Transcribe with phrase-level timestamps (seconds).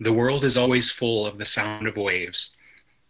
[0.00, 2.56] The world is always full of the sound of waves.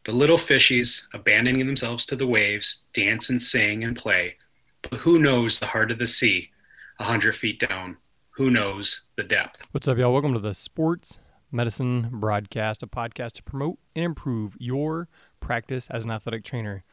[0.04, 4.36] The little fishies, abandoning themselves to the waves, dance and sing and play.
[4.82, 6.50] But who knows the heart of the sea,
[6.98, 7.96] a hundred feet down?
[8.32, 9.62] Who knows the depth?
[9.70, 10.12] What's up, y'all?
[10.12, 11.18] Welcome to the Sports
[11.50, 15.08] Medicine Broadcast, a podcast to promote and improve your
[15.40, 16.84] practice as an athletic trainer.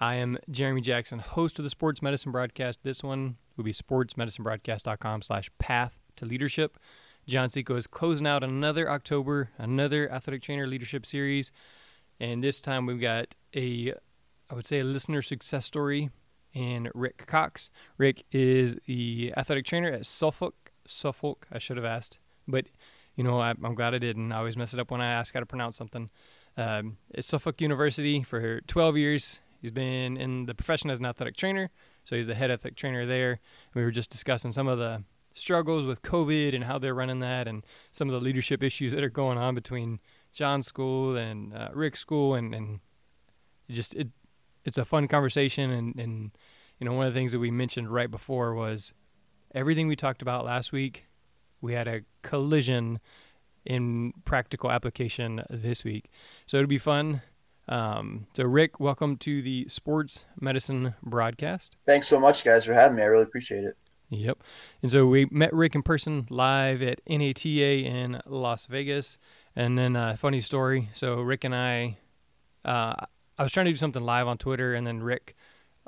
[0.00, 2.80] I am Jeremy Jackson, host of the Sports Medicine Broadcast.
[2.82, 6.76] This one will be sportsmedicinebroadcast.com slash path to leadership.
[7.30, 11.52] John Seco is closing out another October, another athletic trainer leadership series.
[12.18, 13.94] And this time we've got a,
[14.50, 16.10] I would say, a listener success story
[16.56, 17.70] and Rick Cox.
[17.98, 20.72] Rick is the athletic trainer at Suffolk.
[20.86, 22.66] Suffolk, I should have asked, but
[23.14, 24.32] you know, I, am glad I didn't.
[24.32, 26.10] I always mess it up when I ask how to pronounce something.
[26.56, 29.40] Um, at Suffolk University for 12 years.
[29.62, 31.70] He's been in the profession as an athletic trainer,
[32.02, 33.38] so he's the head athletic trainer there.
[33.74, 37.46] We were just discussing some of the struggles with COVID and how they're running that,
[37.48, 40.00] and some of the leadership issues that are going on between
[40.32, 42.80] John's school and uh, Rick's school, and and
[43.68, 44.08] just it
[44.64, 46.30] it's a fun conversation, and and
[46.78, 48.92] you know one of the things that we mentioned right before was
[49.54, 51.06] everything we talked about last week.
[51.60, 53.00] We had a collision
[53.66, 56.10] in practical application this week,
[56.46, 57.22] so it'll be fun.
[57.68, 61.76] Um, so, Rick, welcome to the Sports Medicine Broadcast.
[61.86, 63.02] Thanks so much, guys, for having me.
[63.02, 63.76] I really appreciate it.
[64.10, 64.42] Yep.
[64.82, 69.18] And so we met Rick in person live at NATA in Las Vegas.
[69.56, 70.90] And then a uh, funny story.
[70.94, 71.96] So Rick and I,
[72.64, 72.94] uh,
[73.38, 75.34] I was trying to do something live on Twitter, and then Rick,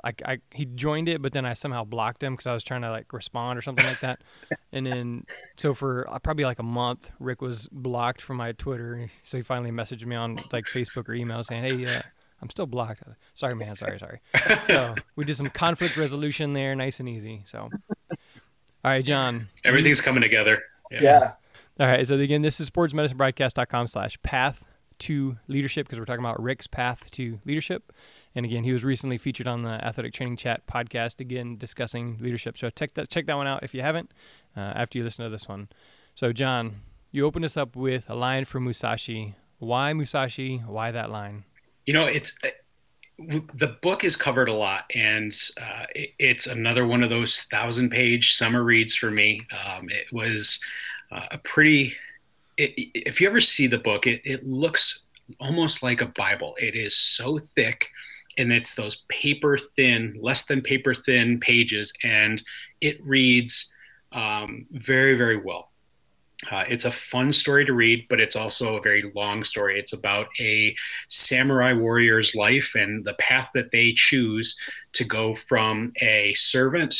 [0.03, 2.81] I, I he joined it, but then I somehow blocked him because I was trying
[2.81, 4.21] to like respond or something like that.
[4.73, 9.11] And then so for uh, probably like a month, Rick was blocked from my Twitter.
[9.23, 12.01] So he finally messaged me on like Facebook or email saying, "Hey, uh,
[12.41, 13.03] I'm still blocked.
[13.35, 13.75] Sorry, man.
[13.75, 14.19] Sorry, sorry."
[14.65, 17.43] so we did some conflict resolution there, nice and easy.
[17.45, 17.69] So
[18.83, 19.47] all right, John.
[19.63, 20.63] Everything's coming together.
[20.91, 21.01] Yeah.
[21.01, 21.31] yeah.
[21.79, 22.05] All right.
[22.05, 24.63] So again, this is sportsmedicinebroadcast.com slash path
[24.99, 27.91] to leadership because we're talking about Rick's path to leadership.
[28.35, 32.57] And again, he was recently featured on the Athletic Training Chat podcast, again, discussing leadership.
[32.57, 34.11] So check that, check that one out if you haven't
[34.55, 35.69] uh, after you listen to this one.
[36.15, 39.35] So, John, you opened us up with a line from Musashi.
[39.59, 40.57] Why Musashi?
[40.65, 41.45] Why that line?
[41.85, 42.37] You know, it's
[43.17, 47.91] the book is covered a lot, and uh, it, it's another one of those thousand
[47.91, 49.45] page summer reads for me.
[49.51, 50.63] Um, it was
[51.11, 51.95] uh, a pretty.
[52.57, 55.05] It, if you ever see the book, it, it looks
[55.39, 56.55] almost like a Bible.
[56.59, 57.87] It is so thick,
[58.37, 62.41] and it's those paper thin, less than paper thin pages, and
[62.81, 63.73] it reads
[64.11, 65.69] um, very, very well.
[66.51, 69.79] Uh, it's a fun story to read, but it's also a very long story.
[69.79, 70.75] It's about a
[71.09, 74.57] samurai warrior's life and the path that they choose
[74.93, 76.95] to go from a servant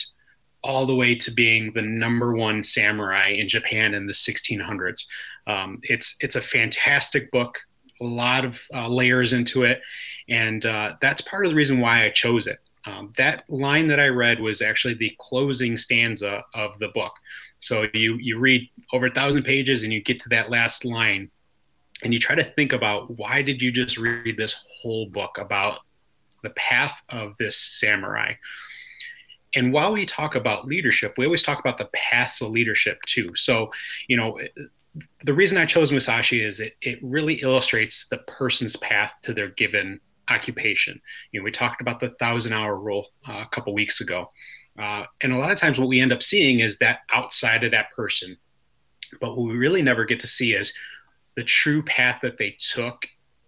[0.63, 5.05] all the way to being the number one samurai in Japan in the 1600s.
[5.45, 7.59] Um, it's it's a fantastic book,
[8.01, 9.81] a lot of uh, layers into it,
[10.29, 12.59] and uh, that's part of the reason why I chose it.
[12.85, 17.13] Um, that line that I read was actually the closing stanza of the book.
[17.63, 21.31] So you you read over a thousand pages and you get to that last line,
[22.03, 25.79] and you try to think about why did you just read this whole book about
[26.43, 28.33] the path of this samurai.
[29.55, 33.35] And while we talk about leadership, we always talk about the paths of leadership too.
[33.35, 33.71] So,
[34.07, 34.39] you know,
[35.23, 39.47] the reason I chose Musashi is it, it really illustrates the person's path to their
[39.49, 41.01] given occupation.
[41.31, 44.31] You know, we talked about the thousand hour rule uh, a couple weeks ago.
[44.79, 47.71] Uh, and a lot of times, what we end up seeing is that outside of
[47.71, 48.37] that person.
[49.21, 50.73] But what we really never get to see is
[51.35, 53.05] the true path that they took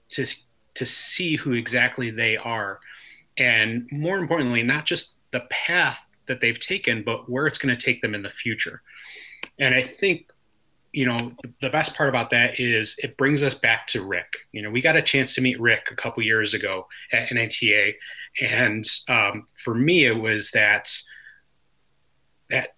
[0.09, 0.27] to
[0.75, 2.79] to see who exactly they are,
[3.37, 7.85] and more importantly, not just the path that they've taken, but where it's going to
[7.85, 8.81] take them in the future.
[9.59, 10.31] And I think
[10.95, 14.37] you know the best part about that is it brings us back to Rick.
[14.51, 17.93] You know, we got a chance to meet Rick a couple years ago at NATA,
[18.41, 20.89] and um, for me, it was that
[22.49, 22.75] that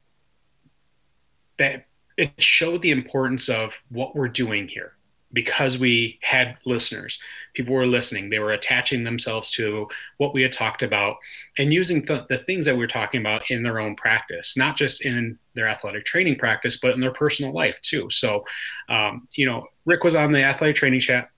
[1.57, 1.85] that
[2.17, 4.93] it showed the importance of what we're doing here
[5.33, 7.19] because we had listeners.
[7.53, 8.29] People were listening.
[8.29, 9.87] They were attaching themselves to
[10.17, 11.17] what we had talked about
[11.57, 14.77] and using the, the things that we are talking about in their own practice not
[14.77, 18.09] just in their athletic training practice but in their personal life too.
[18.09, 18.43] So
[18.89, 21.29] um, you know rick was on the athletic training chat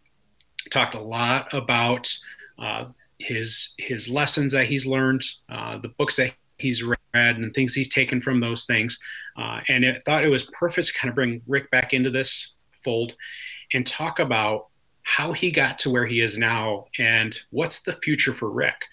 [0.69, 2.13] talked a lot about
[2.59, 2.85] uh,
[3.17, 7.93] his his lessons that he's learned uh, the books that he's read and things he's
[7.93, 8.99] taken from those things.
[9.37, 12.55] Uh, and I thought it was perfect to kind of bring Rick back into this
[12.83, 13.15] fold
[13.73, 14.67] and talk about
[15.03, 18.85] how he got to where he is now and what's the future for Rick.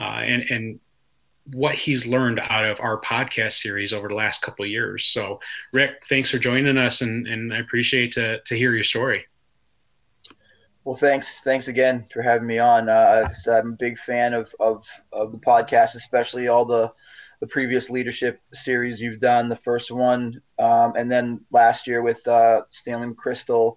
[0.00, 0.80] Uh, and, and
[1.54, 5.06] what he's learned out of our podcast series over the last couple of years.
[5.06, 5.40] So,
[5.72, 9.26] Rick, thanks for joining us, and, and I appreciate to, to hear your story.
[10.84, 12.88] Well, thanks, thanks again for having me on.
[12.88, 16.92] Uh, I'm a big fan of, of of the podcast, especially all the
[17.40, 19.48] the previous leadership series you've done.
[19.48, 23.76] The first one, um, and then last year with uh, Stanley McChrystal.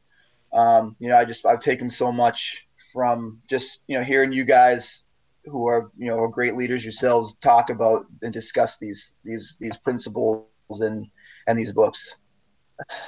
[0.53, 4.43] Um, you know, I just I've taken so much from just you know hearing you
[4.43, 5.03] guys
[5.45, 10.47] who are you know great leaders yourselves talk about and discuss these these these principles
[10.79, 11.07] and
[11.47, 12.15] and these books.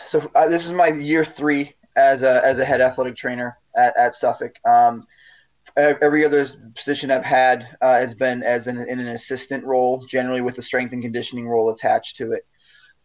[0.08, 3.96] So uh, this is my year three as a as a head athletic trainer at,
[3.98, 4.56] at Suffolk.
[4.66, 5.06] Um,
[5.76, 10.42] every other position I've had uh, has been as an, in an assistant role, generally
[10.42, 12.46] with a strength and conditioning role attached to it.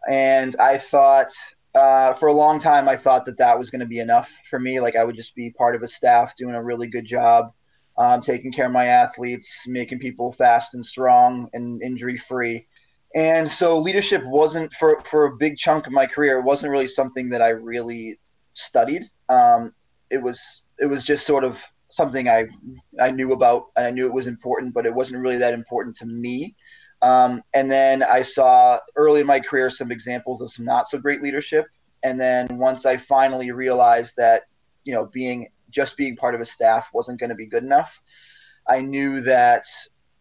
[0.08, 1.28] And I thought
[1.74, 4.58] uh, for a long time, I thought that that was going to be enough for
[4.58, 4.80] me.
[4.80, 7.52] Like I would just be part of a staff doing a really good job,
[7.96, 12.66] um, taking care of my athletes, making people fast and strong and injury free.
[13.14, 16.38] And so leadership wasn't for, for a big chunk of my career.
[16.38, 18.20] It wasn't really something that I really
[18.52, 19.10] studied.
[19.28, 19.74] Um,
[20.10, 22.48] it was it was just sort of something I
[23.00, 25.96] I knew about and I knew it was important, but it wasn't really that important
[25.96, 26.54] to me.
[27.00, 30.98] Um, and then I saw early in my career some examples of some not so
[30.98, 31.66] great leadership.
[32.02, 34.44] And then once I finally realized that
[34.84, 38.00] you know being just being part of a staff wasn't going to be good enough,
[38.66, 39.64] I knew that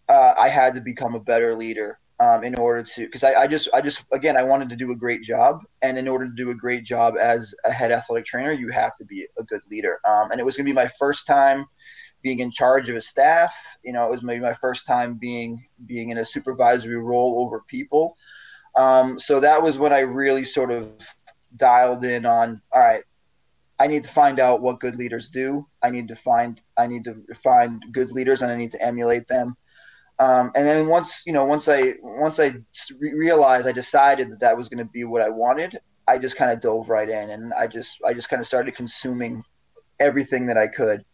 [0.10, 3.48] uh, I had to become a better leader um, in order to because I, I,
[3.48, 5.64] just I just again I wanted to do a great job.
[5.81, 8.96] And in order to do a great job as a head athletic trainer you have
[8.98, 10.00] to be a good leader.
[10.08, 11.66] Um, and it was gonna be my first time
[12.24, 13.54] being in charge of a staff.
[13.84, 17.64] You know it was maybe my first time being being in a supervisory role over
[17.68, 18.18] people.
[18.75, 20.92] Um, so that was when I really sort of
[21.56, 23.04] dialed in on all right
[23.80, 25.68] I need to find out what good leaders do.
[25.84, 29.28] I need to find I need to find good leaders and I need to emulate
[29.28, 29.56] them
[30.19, 32.56] um, and then once you know, once I once I
[33.00, 35.80] realized, I decided that that was going to be what I wanted.
[36.08, 38.75] I just kind of dove right in, and I just I just kind of started
[38.75, 39.44] consuming
[40.00, 41.06] everything that I could.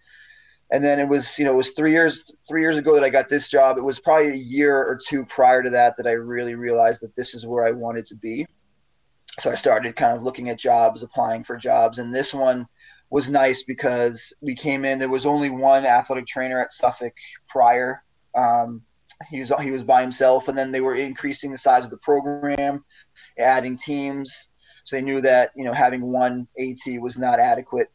[0.71, 3.09] And then it was you know it was three years three years ago that I
[3.09, 3.77] got this job.
[3.77, 7.15] It was probably a year or two prior to that that I really realized that
[7.15, 8.47] this is where I wanted to be.
[9.39, 12.67] So I started kind of looking at jobs, applying for jobs, and this one
[13.09, 14.97] was nice because we came in.
[14.97, 17.13] There was only one athletic trainer at Suffolk
[17.49, 18.03] prior.
[18.35, 18.83] Um,
[19.29, 21.97] he was he was by himself, and then they were increasing the size of the
[21.97, 22.83] program,
[23.37, 24.49] adding teams.
[24.83, 27.87] So they knew that you know having one AT was not adequate.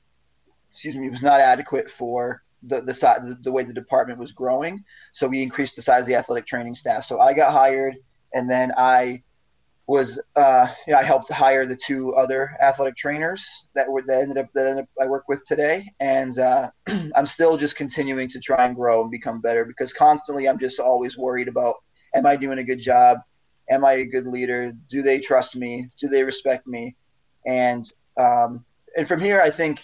[0.70, 4.84] Excuse me, was not adequate for the the, the the way the department was growing.
[5.12, 7.04] So we increased the size of the athletic training staff.
[7.04, 7.96] So I got hired,
[8.34, 9.22] and then I
[9.88, 13.44] was uh, you know, I helped hire the two other athletic trainers
[13.74, 16.70] that were that ended up that ended up, I work with today, and uh,
[17.16, 20.78] I'm still just continuing to try and grow and become better because constantly I'm just
[20.78, 21.76] always worried about
[22.14, 23.18] am I doing a good job,
[23.70, 26.94] am I a good leader, do they trust me, do they respect me,
[27.46, 27.82] and
[28.20, 29.80] um, and from here I think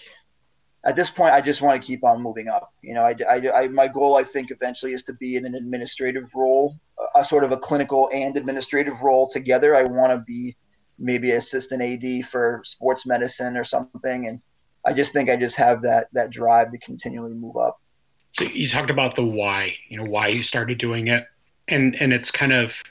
[0.85, 2.71] at this point, I just want to keep on moving up.
[2.83, 5.55] You know, I, I, I, my goal, I think, eventually is to be in an
[5.55, 6.79] administrative role,
[7.15, 9.75] a, sort of a clinical and administrative role together.
[9.75, 10.55] I want to be
[10.99, 14.41] maybe assistant AD for sports medicine or something, and
[14.85, 17.81] I just think I just have that that drive to continually move up.
[18.29, 21.25] So you talked about the why, you know, why you started doing it,
[21.67, 22.83] and and it's kind of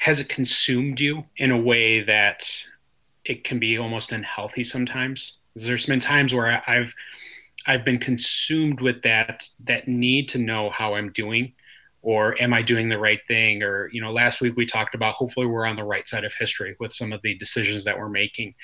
[0.00, 2.64] has it consumed you in a way that
[3.24, 5.38] it can be almost unhealthy sometimes.
[5.56, 6.94] There's been times where I've
[7.68, 11.52] I've been consumed with that that need to know how I'm doing
[12.02, 13.62] or am I doing the right thing?
[13.62, 16.32] Or you know last week we talked about hopefully we're on the right side of
[16.34, 18.54] history with some of the decisions that we're making.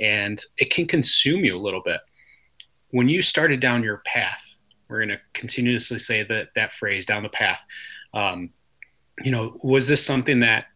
[0.00, 2.00] And it can consume you a little bit.
[2.90, 4.42] When you started down your path
[4.88, 7.60] we're going to continuously say that that phrase down the path
[8.12, 8.50] um,
[9.22, 10.66] you know was this something that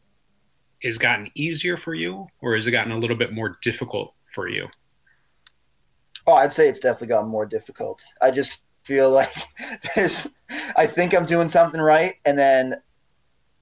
[0.83, 4.49] has gotten easier for you or has it gotten a little bit more difficult for
[4.49, 4.67] you
[6.29, 8.03] Oh, I'd say it's definitely gotten more difficult.
[8.21, 9.33] I just feel like
[9.95, 10.29] there's,
[10.77, 12.75] I think I'm doing something right, and then,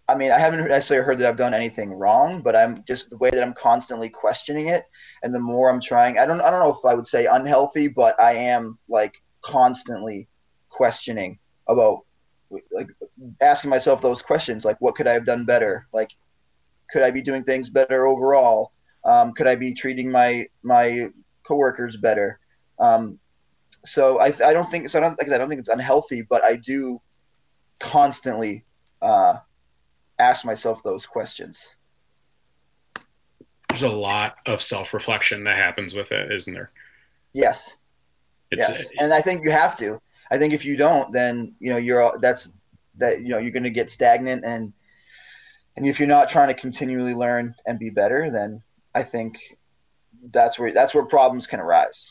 [0.08, 3.18] I mean, I haven't necessarily heard that I've done anything wrong, but I'm just the
[3.18, 4.82] way that I'm constantly questioning it,
[5.22, 7.86] and the more I'm trying, I don't, I don't know if I would say unhealthy,
[7.86, 10.26] but I am like constantly
[10.68, 12.00] questioning about,
[12.72, 12.88] like,
[13.40, 15.86] asking myself those questions, like, what could I have done better?
[15.92, 16.10] Like,
[16.90, 18.72] could I be doing things better overall?
[19.04, 21.10] Um, could I be treating my my
[21.44, 22.40] coworkers better?
[22.78, 23.18] Um,
[23.84, 24.98] so I, I don't think so.
[24.98, 27.00] I don't like I don't think it's unhealthy, but I do
[27.78, 28.64] constantly
[29.00, 29.36] uh,
[30.18, 31.74] ask myself those questions.
[33.68, 36.72] There's a lot of self reflection that happens with it, isn't there?
[37.32, 37.76] Yes.
[38.50, 40.00] It's, yes, and I think you have to.
[40.30, 42.52] I think if you don't, then you know you're that's
[42.96, 44.72] that you know you're going to get stagnant and
[45.76, 48.62] and if you're not trying to continually learn and be better, then
[48.94, 49.58] I think
[50.30, 52.10] that's where that's where problems can arise.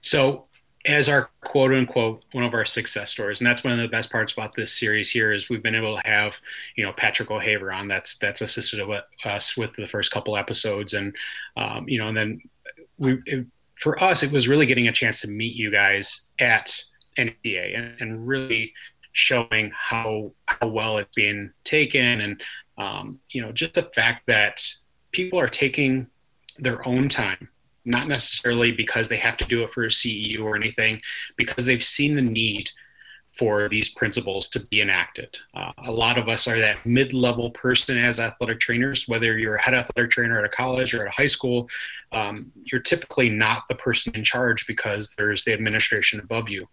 [0.00, 0.46] So,
[0.86, 4.10] as our quote unquote one of our success stories, and that's one of the best
[4.10, 6.34] parts about this series here is we've been able to have
[6.76, 7.88] you know Patrick O'Haver on.
[7.88, 8.80] That's that's assisted
[9.24, 11.14] us with the first couple episodes, and
[11.56, 12.40] um, you know, and then
[12.98, 16.82] we it, for us it was really getting a chance to meet you guys at
[17.16, 18.72] NATA and, and really
[19.12, 22.42] showing how how well it's being taken, and
[22.78, 24.64] um, you know, just the fact that
[25.12, 26.06] people are taking
[26.58, 27.48] their own time
[27.88, 31.00] not necessarily because they have to do it for a CEU or anything,
[31.36, 32.70] because they've seen the need
[33.38, 35.36] for these principles to be enacted.
[35.54, 39.54] Uh, a lot of us are that mid level person as athletic trainers, whether you're
[39.54, 41.68] a head athletic trainer at a college or at a high school,
[42.10, 46.66] um, you're typically not the person in charge because there's the administration above you.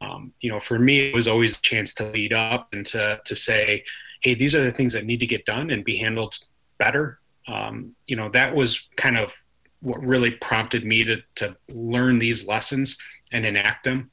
[0.00, 3.20] Um, you know, for me, it was always a chance to lead up and to,
[3.24, 3.84] to say,
[4.22, 6.36] hey, these are the things that need to get done and be handled
[6.78, 7.20] better.
[7.46, 9.32] Um, you know, that was kind of
[9.80, 12.98] what really prompted me to, to learn these lessons
[13.32, 14.10] and enact them.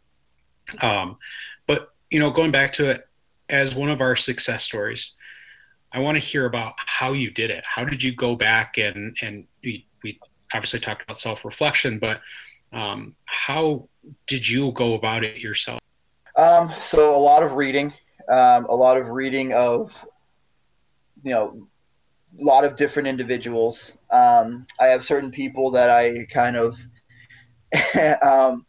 [0.82, 1.18] Um,
[1.68, 3.08] but, you know, going back to it
[3.50, 5.14] as one of our success stories,
[5.92, 7.64] I want to hear about how you did it.
[7.66, 10.20] How did you go back and, and we, we
[10.54, 12.22] obviously talked about self-reflection, but
[12.72, 13.88] um, how
[14.28, 15.80] did you go about it yourself?
[16.36, 17.94] Um, so a lot of reading,
[18.30, 20.06] um, a lot of reading of,
[21.24, 21.68] you know,
[22.44, 23.94] lot of different individuals.
[24.12, 26.76] Um, I have certain people that I kind of
[28.22, 28.66] um,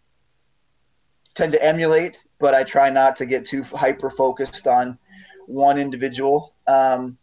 [1.35, 4.99] tend to emulate, but I try not to get too hyper focused on
[5.47, 6.55] one individual.
[6.67, 7.19] Um,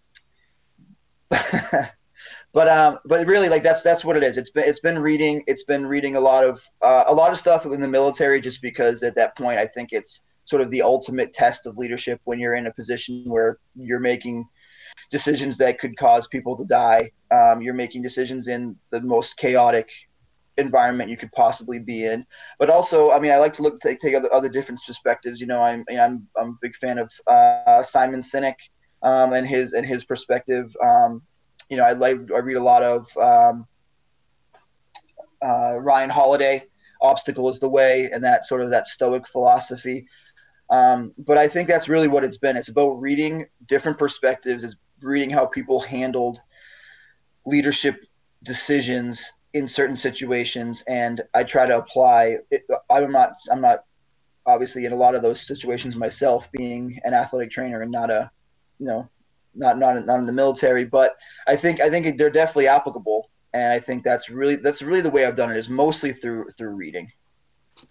[2.53, 4.37] but um, but really, like that's that's what it is.
[4.37, 5.43] It's been it's been reading.
[5.47, 8.61] It's been reading a lot of uh, a lot of stuff in the military, just
[8.61, 12.39] because at that point I think it's sort of the ultimate test of leadership when
[12.39, 14.47] you're in a position where you're making
[15.11, 17.11] decisions that could cause people to die.
[17.31, 19.89] Um, you're making decisions in the most chaotic
[20.57, 22.25] environment you could possibly be in.
[22.59, 25.41] But also, I mean, I like to look take, take other, other different perspectives.
[25.41, 28.55] You know, I'm I'm I'm a big fan of uh, Simon Sinek
[29.01, 30.75] um, and his and his perspective.
[30.83, 31.21] Um,
[31.69, 33.67] you know, I like I read a lot of um,
[35.41, 36.63] uh, Ryan Holiday.
[37.01, 40.07] Obstacle is the way, and that sort of that Stoic philosophy.
[40.69, 42.57] Um, but I think that's really what it's been.
[42.57, 44.63] It's about reading different perspectives.
[44.63, 44.75] It's
[45.05, 46.41] reading how people handled
[47.45, 48.03] leadership
[48.43, 52.37] decisions in certain situations, and I try to apply.
[52.51, 53.35] It, I'm not.
[53.51, 53.85] I'm not
[54.45, 58.29] obviously in a lot of those situations myself, being an athletic trainer and not a,
[58.79, 59.09] you know,
[59.53, 60.85] not not not in the military.
[60.85, 61.15] But
[61.47, 65.09] I think I think they're definitely applicable, and I think that's really that's really the
[65.09, 67.11] way I've done it is mostly through through reading.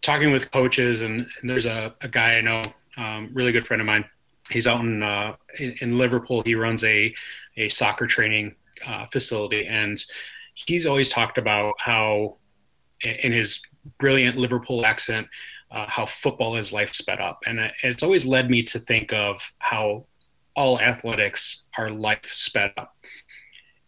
[0.01, 2.63] Talking with coaches, and, and there's a, a guy I know,
[2.97, 4.05] um, really good friend of mine,
[4.51, 6.43] he's out in, uh, in, in Liverpool.
[6.43, 7.15] He runs a
[7.57, 8.55] a soccer training
[8.87, 10.05] uh, facility, and
[10.55, 12.37] he's always talked about how,
[13.01, 13.63] in his
[13.99, 15.27] brilliant Liverpool accent,
[15.71, 19.41] uh, how football is life sped up, and it's always led me to think of
[19.59, 20.07] how
[20.57, 22.97] all athletics are life sped up,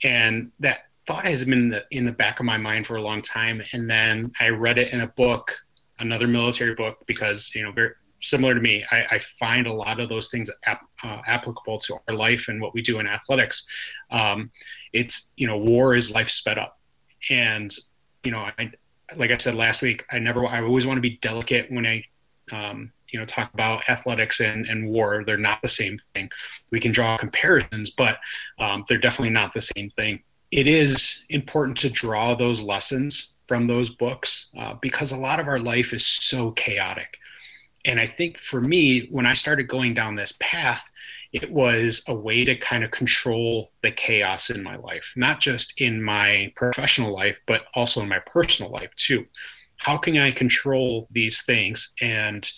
[0.02, 3.02] and that thought has been in the, in the back of my mind for a
[3.02, 3.62] long time.
[3.72, 5.56] And then I read it in a book,
[6.00, 7.92] another military book, because you know very
[8.28, 11.98] similar to me, I, I find a lot of those things ap- uh, applicable to
[12.08, 13.66] our life and what we do in athletics.
[14.10, 14.50] Um,
[14.92, 16.78] it's you know, war is life sped up,
[17.30, 17.74] and
[18.24, 18.70] you know, I
[19.14, 22.02] like I said last week, I never, I always want to be delicate when I,
[22.50, 25.22] um, you know, talk about athletics and, and war.
[25.24, 26.28] They're not the same thing.
[26.70, 28.18] We can draw comparisons, but
[28.58, 30.22] um, they're definitely not the same thing.
[30.50, 35.46] It is important to draw those lessons from those books uh, because a lot of
[35.46, 37.18] our life is so chaotic
[37.86, 40.84] and I think for me, when I started going down this path,
[41.32, 45.80] it was a way to kind of control the chaos in my life, not just
[45.80, 49.24] in my professional life, but also in my personal life too.
[49.76, 52.50] How can I control these things and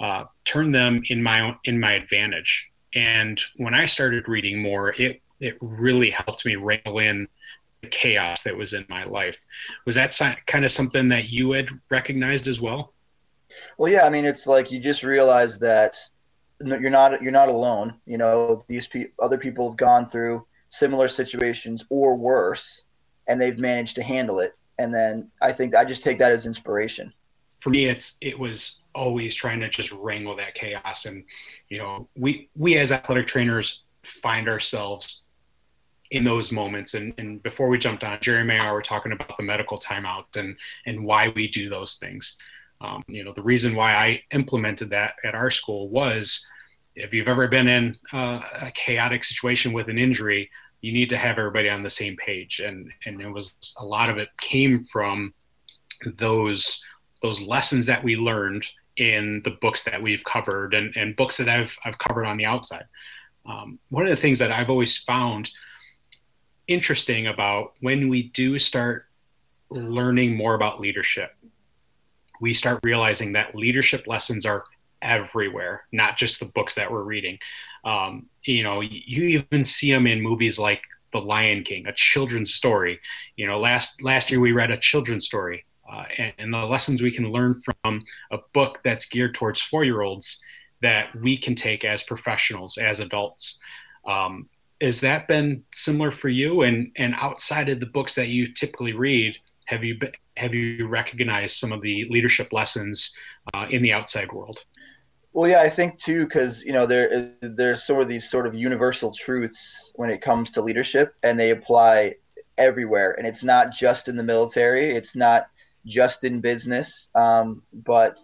[0.00, 2.68] uh, turn them in my in my advantage?
[2.94, 7.28] And when I started reading more, it it really helped me rein in
[7.82, 9.38] the chaos that was in my life.
[9.86, 12.93] Was that kind of something that you had recognized as well?
[13.78, 15.96] Well, yeah, I mean, it's like you just realize that
[16.64, 17.94] you're not you're not alone.
[18.06, 22.84] You know, these pe- other people have gone through similar situations or worse,
[23.26, 24.52] and they've managed to handle it.
[24.78, 27.12] And then I think I just take that as inspiration.
[27.60, 31.24] For me, it's it was always trying to just wrangle that chaos, and
[31.68, 35.24] you know, we we as athletic trainers find ourselves
[36.10, 36.94] in those moments.
[36.94, 40.36] And, and before we jumped on, Jeremy and I were talking about the medical timeouts
[40.36, 40.56] and
[40.86, 42.36] and why we do those things.
[42.80, 46.48] Um, you know, the reason why I implemented that at our school was
[46.96, 50.50] if you've ever been in uh, a chaotic situation with an injury,
[50.80, 52.60] you need to have everybody on the same page.
[52.60, 55.32] And and it was a lot of it came from
[56.18, 56.84] those
[57.22, 58.66] those lessons that we learned
[58.96, 62.44] in the books that we've covered and, and books that I've I've covered on the
[62.44, 62.84] outside.
[63.46, 65.50] Um, one of the things that I've always found
[66.66, 69.06] interesting about when we do start
[69.70, 71.34] learning more about leadership,
[72.40, 74.64] we start realizing that leadership lessons are
[75.02, 77.38] everywhere, not just the books that we're reading.
[77.84, 82.54] Um, you know, you even see them in movies like The Lion King, a children's
[82.54, 82.98] story.
[83.36, 87.02] You know, last last year we read a children's story, uh, and, and, the lessons
[87.02, 88.00] we can learn from
[88.30, 90.42] a book that's geared towards four year olds
[90.80, 93.60] that we can take as professionals, as adults.
[94.06, 94.48] Um,
[94.80, 96.62] has that been similar for you?
[96.62, 99.98] And and outside of the books that you typically read, have you
[100.36, 103.14] have you recognized some of the leadership lessons
[103.52, 104.64] uh, in the outside world?
[105.32, 108.54] Well, yeah, I think too, because you know there there's sort of these sort of
[108.54, 112.14] universal truths when it comes to leadership, and they apply
[112.56, 113.12] everywhere.
[113.18, 115.48] And it's not just in the military; it's not
[115.86, 117.08] just in business.
[117.14, 118.20] Um, but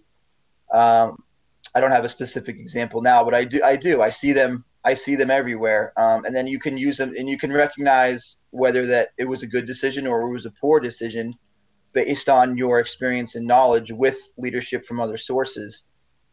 [0.73, 1.23] um,
[1.75, 3.63] I don't have a specific example now, but I do.
[3.63, 4.03] I do.
[4.03, 4.65] I see them.
[4.85, 5.93] I see them everywhere.
[5.97, 9.43] Um, and then you can use them, and you can recognize whether that it was
[9.43, 11.35] a good decision or it was a poor decision
[11.93, 15.85] based on your experience and knowledge with leadership from other sources.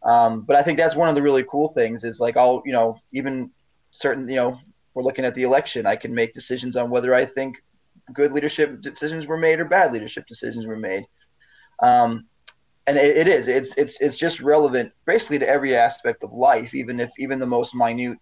[0.04, 2.72] Um, but I think that's one of the really cool things is like I'll, you
[2.72, 3.52] know, even
[3.92, 4.60] certain, you know,
[4.94, 5.86] we're looking at the election.
[5.86, 7.64] I can make decisions on whether I think
[8.14, 11.04] good leadership decisions were made or bad leadership decisions were made.
[11.82, 12.28] Um,
[12.86, 16.74] and it, it is, it's, it's, it's just relevant basically to every aspect of life,
[16.74, 18.18] even if, even the most minute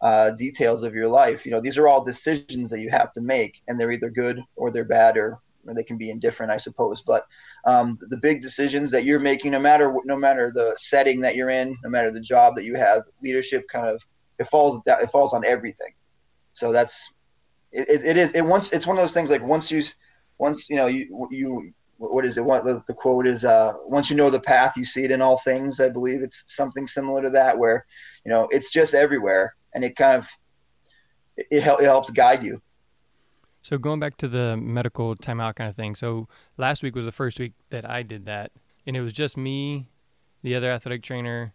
[0.00, 1.46] uh, details of your life.
[1.46, 4.42] You know, these are all decisions that you have to make, and they're either good
[4.56, 7.02] or they're bad, or, or they can be indifferent, I suppose.
[7.02, 7.26] But
[7.64, 11.50] um, the big decisions that you're making, no matter no matter the setting that you're
[11.50, 14.02] in, no matter the job that you have, leadership kind of
[14.38, 15.94] it falls down, it falls on everything.
[16.52, 17.10] So that's
[17.72, 19.82] it, it, is it once it's one of those things like once you
[20.38, 24.10] once you know you you what is it what the, the quote is uh, once
[24.10, 27.22] you know the path you see it in all things i believe it's something similar
[27.22, 27.84] to that where
[28.24, 30.28] you know it's just everywhere and it kind of
[31.36, 32.60] it, it helps guide you
[33.64, 35.94] so going back to the medical timeout kind of thing.
[35.94, 38.52] So last week was the first week that I did that,
[38.86, 39.88] and it was just me,
[40.42, 41.54] the other athletic trainer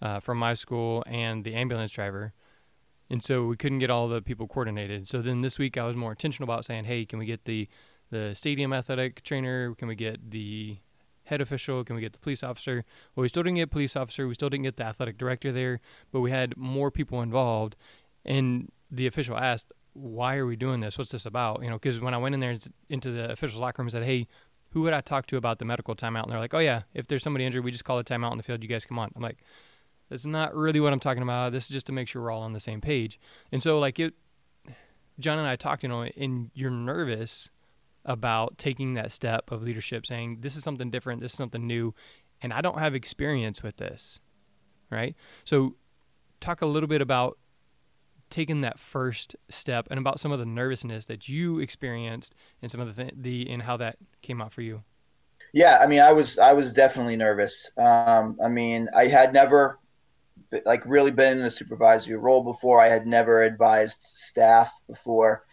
[0.00, 2.34] uh, from my school, and the ambulance driver.
[3.10, 5.08] And so we couldn't get all the people coordinated.
[5.08, 7.68] So then this week I was more intentional about saying, hey, can we get the
[8.10, 9.74] the stadium athletic trainer?
[9.74, 10.78] Can we get the
[11.30, 11.82] head official?
[11.84, 12.84] Can we get the police officer?
[13.14, 14.28] Well, we still didn't get police officer.
[14.28, 15.80] We still didn't get the athletic director there,
[16.12, 17.76] but we had more people involved.
[18.24, 20.98] And the official asked, why are we doing this?
[20.98, 21.62] What's this about?
[21.62, 24.04] You know, because when I went in there into the official's locker room and said,
[24.04, 24.26] hey,
[24.70, 26.24] who would I talk to about the medical timeout?
[26.24, 28.36] And they're like, oh, yeah, if there's somebody injured, we just call a timeout on
[28.36, 28.62] the field.
[28.62, 29.10] You guys come on.
[29.16, 29.38] I'm like,
[30.08, 31.52] that's not really what I'm talking about.
[31.52, 33.18] This is just to make sure we're all on the same page.
[33.50, 34.14] And so, like, it,
[35.18, 37.50] John and I talked, you know, and you're nervous
[38.04, 41.94] about taking that step of leadership, saying, this is something different, this is something new,
[42.42, 44.18] and I don't have experience with this,
[44.90, 45.14] right?
[45.44, 45.76] So,
[46.40, 47.38] talk a little bit about
[48.30, 52.80] taking that first step and about some of the nervousness that you experienced and some
[52.80, 54.82] of the th- the and how that came out for you.
[55.52, 57.70] Yeah i mean i was i was definitely nervous.
[57.76, 59.80] Um, i mean i had never
[60.64, 62.80] like really been in a supervisory role before.
[62.80, 65.44] I had never advised staff before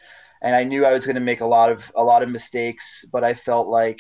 [0.41, 3.06] and i knew i was going to make a lot of a lot of mistakes
[3.12, 4.00] but i felt like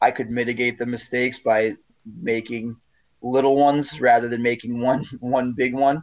[0.00, 1.74] i could mitigate the mistakes by
[2.22, 2.76] making
[3.22, 6.02] little ones rather than making one one big one.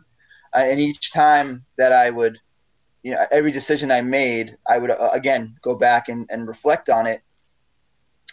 [0.55, 2.39] Uh, and each time that I would,
[3.03, 6.89] you know, every decision I made, I would uh, again go back and, and reflect
[6.89, 7.21] on it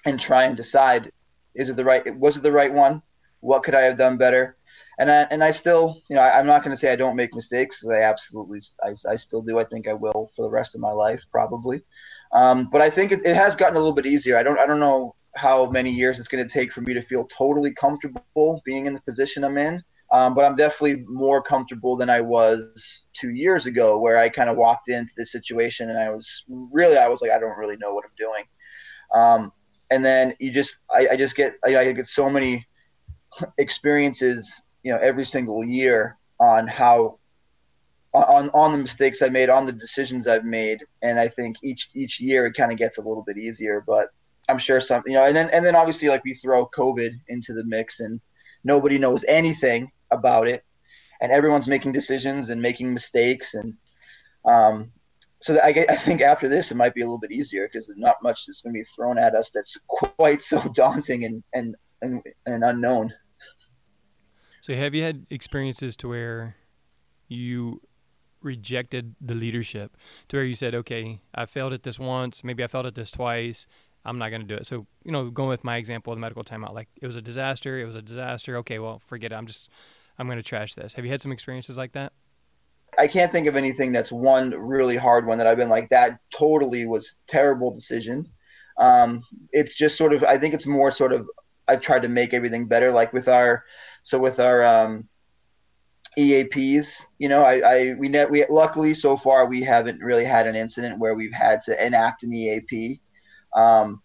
[0.05, 1.11] and try and decide
[1.55, 3.03] is it the right was it the right one?
[3.41, 4.57] What could i have done better
[4.99, 7.17] and i and i still you know I, am not going to say i don't
[7.17, 9.59] make mistakes i absolutely I, I still do.
[9.59, 11.83] I think i will for the rest of my life probably.
[12.33, 14.37] Um, but i think it, it, has gotten a little bit easier.
[14.37, 17.03] I don't i don't know how many years it's going to take for me to
[17.03, 19.83] feel totally comfortable being in the position i'm in.
[20.15, 24.49] Um, but I'm definitely more comfortable than I was two years ago, where I kind
[24.49, 27.77] of walked into the situation and I was really, I was like, I don't really
[27.79, 28.45] know what I'm doing.
[29.13, 29.53] Um,
[29.91, 32.65] and then you just, I, I just get, I, I get so many
[33.59, 37.19] experiences, you know, every single year on how
[38.13, 41.89] on on the mistakes I made, on the decisions I've made, and I think each
[41.95, 43.83] each year it kind of gets a little bit easier.
[43.85, 44.09] But
[44.49, 47.53] I'm sure some, you know, and then and then obviously like we throw COVID into
[47.53, 48.21] the mix, and
[48.63, 50.65] nobody knows anything about it,
[51.21, 53.75] and everyone's making decisions and making mistakes, and
[54.45, 54.93] um,
[55.41, 58.23] so I, I think after this it might be a little bit easier because not
[58.23, 62.23] much is going to be thrown at us that's quite so daunting and and and,
[62.47, 63.13] and unknown.
[64.65, 66.57] So have you had experiences to where
[67.29, 67.83] you
[68.41, 69.95] rejected the leadership
[70.29, 73.11] to where you said, okay, I failed at this once, maybe I failed at this
[73.11, 73.67] twice.
[74.07, 74.65] I'm not going to do it.
[74.65, 77.21] So, you know, going with my example of the medical timeout, like it was a
[77.21, 77.79] disaster.
[77.79, 78.57] It was a disaster.
[78.57, 79.35] Okay, well, forget it.
[79.35, 79.69] I'm just,
[80.19, 80.95] I'm going to trash this.
[80.95, 82.15] Have you had some experiences like that?
[82.99, 86.21] I can't think of anything that's one really hard one that I've been like that
[86.35, 88.31] totally was terrible decision.
[88.79, 91.29] Um, it's just sort of I think it's more sort of
[91.69, 92.93] I've tried to make everything better.
[92.93, 93.65] Like with our
[94.03, 95.09] so with our um,
[96.19, 100.47] EAPs, you know, I, I we net we luckily so far we haven't really had
[100.47, 103.01] an incident where we've had to enact an EAP.
[103.55, 104.03] Um,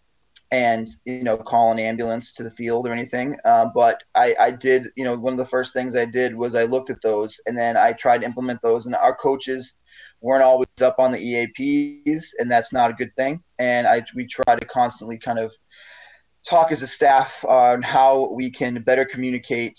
[0.52, 4.50] and you know call an ambulance to the field or anything uh, but I, I
[4.50, 7.40] did you know one of the first things i did was i looked at those
[7.46, 9.76] and then i tried to implement those and our coaches
[10.20, 14.26] weren't always up on the eaps and that's not a good thing and i we
[14.26, 15.52] try to constantly kind of
[16.48, 19.78] talk as a staff on how we can better communicate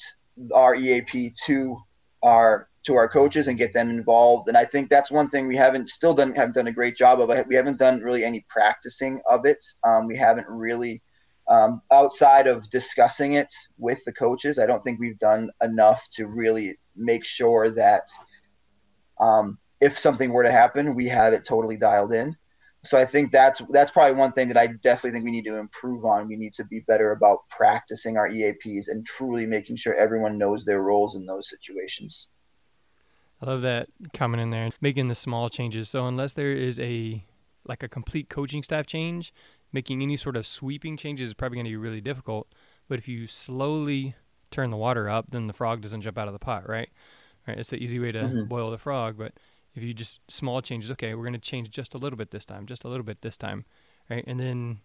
[0.54, 1.78] our eap to
[2.24, 4.48] our to our coaches and get them involved.
[4.48, 7.20] And I think that's one thing we haven't still done haven't done a great job
[7.22, 7.30] of.
[7.48, 9.64] We haven't done really any practicing of it.
[9.84, 11.02] Um, we haven't really
[11.48, 14.58] um, outside of discussing it with the coaches.
[14.58, 18.08] I don't think we've done enough to really make sure that
[19.20, 22.36] um, if something were to happen, we have it totally dialed in.
[22.84, 25.58] So I think that's that's probably one thing that I definitely think we need to
[25.58, 26.28] improve on.
[26.28, 30.66] We need to be better about practicing our EAPs and truly making sure everyone knows
[30.66, 32.28] their roles in those situations.
[33.42, 35.90] I love that coming in there, making the small changes.
[35.90, 37.24] So unless there is a
[37.66, 39.34] like a complete coaching staff change,
[39.72, 42.48] making any sort of sweeping changes is probably going to be really difficult.
[42.88, 44.16] But if you slowly
[44.50, 46.90] turn the water up, then the frog doesn't jump out of the pot, right?
[47.48, 47.58] Right.
[47.58, 48.46] It's the easy way to mm-hmm.
[48.46, 49.18] boil the frog.
[49.18, 49.34] But
[49.74, 52.46] if you just small changes, okay, we're going to change just a little bit this
[52.46, 53.66] time, just a little bit this time,
[54.10, 54.24] right?
[54.28, 54.80] And then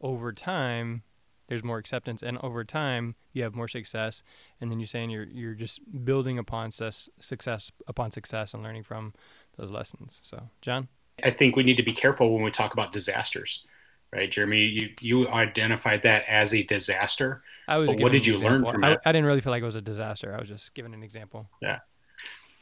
[0.00, 1.02] over time,
[1.48, 4.22] there's more acceptance and over time you have more success.
[4.60, 8.84] And then you're saying you're you're just building upon success, success upon success and learning
[8.84, 9.12] from
[9.58, 10.20] those lessons.
[10.22, 10.88] So john?
[11.24, 13.64] I think we need to be careful when we talk about disasters
[14.12, 14.60] right jeremy?
[14.60, 17.42] You you identified that as a disaster.
[17.66, 19.66] I was what did you learn from I, it I didn't really feel like it
[19.66, 20.32] was a disaster.
[20.32, 21.50] I was just giving an example.
[21.60, 21.80] Yeah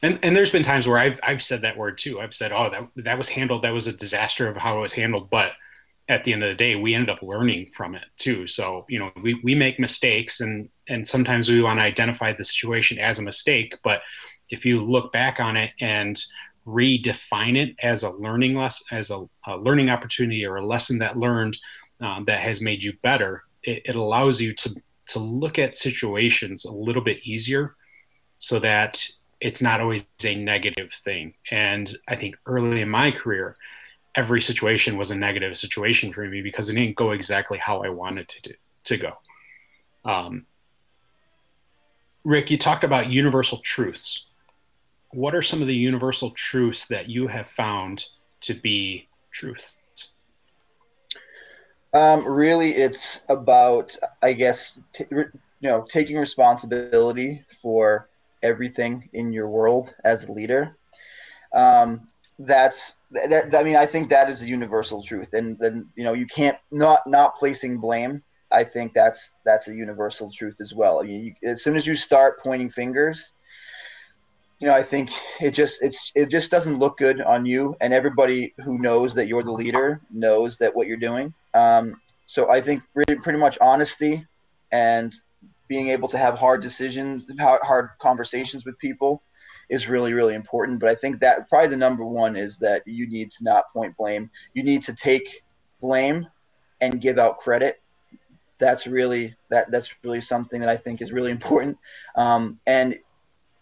[0.02, 2.20] and and there's been times where I've I've said that word too.
[2.20, 3.62] I've said, "Oh, that that was handled.
[3.62, 5.52] That was a disaster of how it was handled." But
[6.08, 8.46] at the end of the day, we ended up learning from it too.
[8.46, 12.44] So, you know, we, we make mistakes and, and sometimes we want to identify the
[12.44, 13.76] situation as a mistake.
[13.84, 14.00] But
[14.48, 16.18] if you look back on it and
[16.66, 21.16] redefine it as a learning less as a, a, learning opportunity or a lesson that
[21.16, 21.58] learned
[22.00, 24.74] um, that has made you better, it, it allows you to,
[25.08, 27.74] to look at situations a little bit easier
[28.38, 29.06] so that
[29.40, 31.34] it's not always a negative thing.
[31.50, 33.56] And I think early in my career,
[34.14, 37.88] every situation was a negative situation for me because it didn't go exactly how I
[37.88, 39.12] wanted to do, to go.
[40.04, 40.46] Um,
[42.24, 44.26] Rick, you talked about universal truths.
[45.10, 48.06] What are some of the universal truths that you have found
[48.42, 49.76] to be truths?
[51.94, 55.30] Um, really, it's about, I guess, t- you
[55.62, 58.07] know, taking responsibility for
[58.42, 60.76] everything in your world as a leader.
[61.52, 66.04] Um, that's that, I mean, I think that is a universal truth, and then you
[66.04, 68.22] know you can't not not placing blame.
[68.50, 71.04] I think that's that's a universal truth as well.
[71.04, 73.32] You, as soon as you start pointing fingers,
[74.60, 77.92] you know, I think it just it's it just doesn't look good on you, and
[77.92, 81.34] everybody who knows that you're the leader knows that what you're doing.
[81.54, 84.26] Um, so I think pretty, pretty much honesty
[84.70, 85.14] and
[85.68, 89.22] being able to have hard decisions, hard conversations with people
[89.68, 90.80] is really really important.
[90.80, 93.96] But i think that probably the number one is that you need to not point
[93.96, 94.30] blame.
[94.54, 95.42] You need to take
[95.80, 96.26] blame
[96.80, 97.80] and give out credit.
[98.58, 101.76] That's really that that's really something that i think is really important.
[102.16, 102.98] Um, and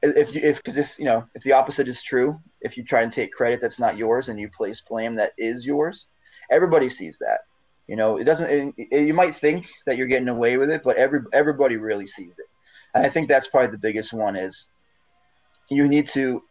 [0.03, 3.03] if you if because if you know if the opposite is true if you try
[3.03, 6.09] and take credit that's not yours and you place blame that is yours
[6.51, 7.41] everybody sees that
[7.87, 10.83] you know it doesn't it, it, you might think that you're getting away with it
[10.83, 12.47] but every everybody really sees it
[12.95, 14.69] and i think that's probably the biggest one is
[15.69, 16.43] you need to,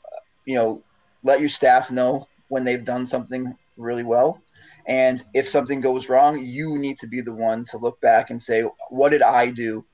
[0.46, 0.84] you know,
[1.24, 4.42] let your staff know when they've done something really well.
[4.88, 8.42] And if something goes wrong, you need to be the one to look back and
[8.42, 9.86] say, what did I do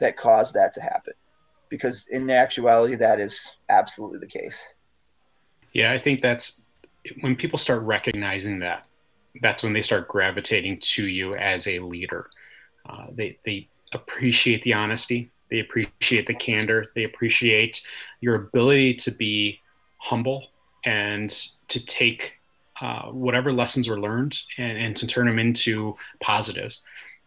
[0.00, 1.14] that caused that to happen?
[1.70, 4.64] Because in actuality, that is absolutely the case.
[5.72, 6.62] Yeah, I think that's
[7.20, 8.86] when people start recognizing that,
[9.40, 12.30] that's when they start gravitating to you as a leader.
[12.88, 16.86] Uh, they, they appreciate the honesty, they appreciate the candor.
[16.94, 17.82] They appreciate
[18.20, 19.60] your ability to be
[19.98, 20.46] humble
[20.84, 21.30] and
[21.68, 22.32] to take
[22.80, 26.80] uh, whatever lessons were learned and, and to turn them into positives.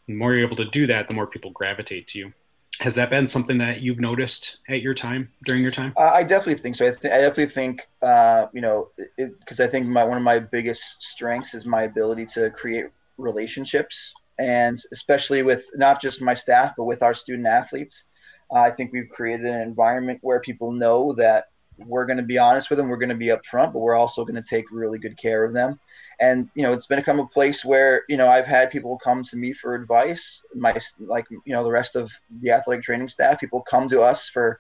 [0.07, 2.33] The more you're able to do that, the more people gravitate to you.
[2.79, 5.93] Has that been something that you've noticed at your time during your time?
[5.97, 6.85] Uh, I definitely think so.
[6.85, 10.39] I, th- I definitely think uh, you know because I think my one of my
[10.39, 12.85] biggest strengths is my ability to create
[13.17, 18.05] relationships, and especially with not just my staff but with our student athletes.
[18.49, 21.45] Uh, I think we've created an environment where people know that
[21.85, 24.25] we're going to be honest with them, we're going to be upfront, but we're also
[24.25, 25.79] going to take really good care of them.
[26.19, 29.37] And you know it's become a place where you know i've had people come to
[29.37, 32.11] me for advice my like you know the rest of
[32.41, 34.59] the athletic training staff people come to us for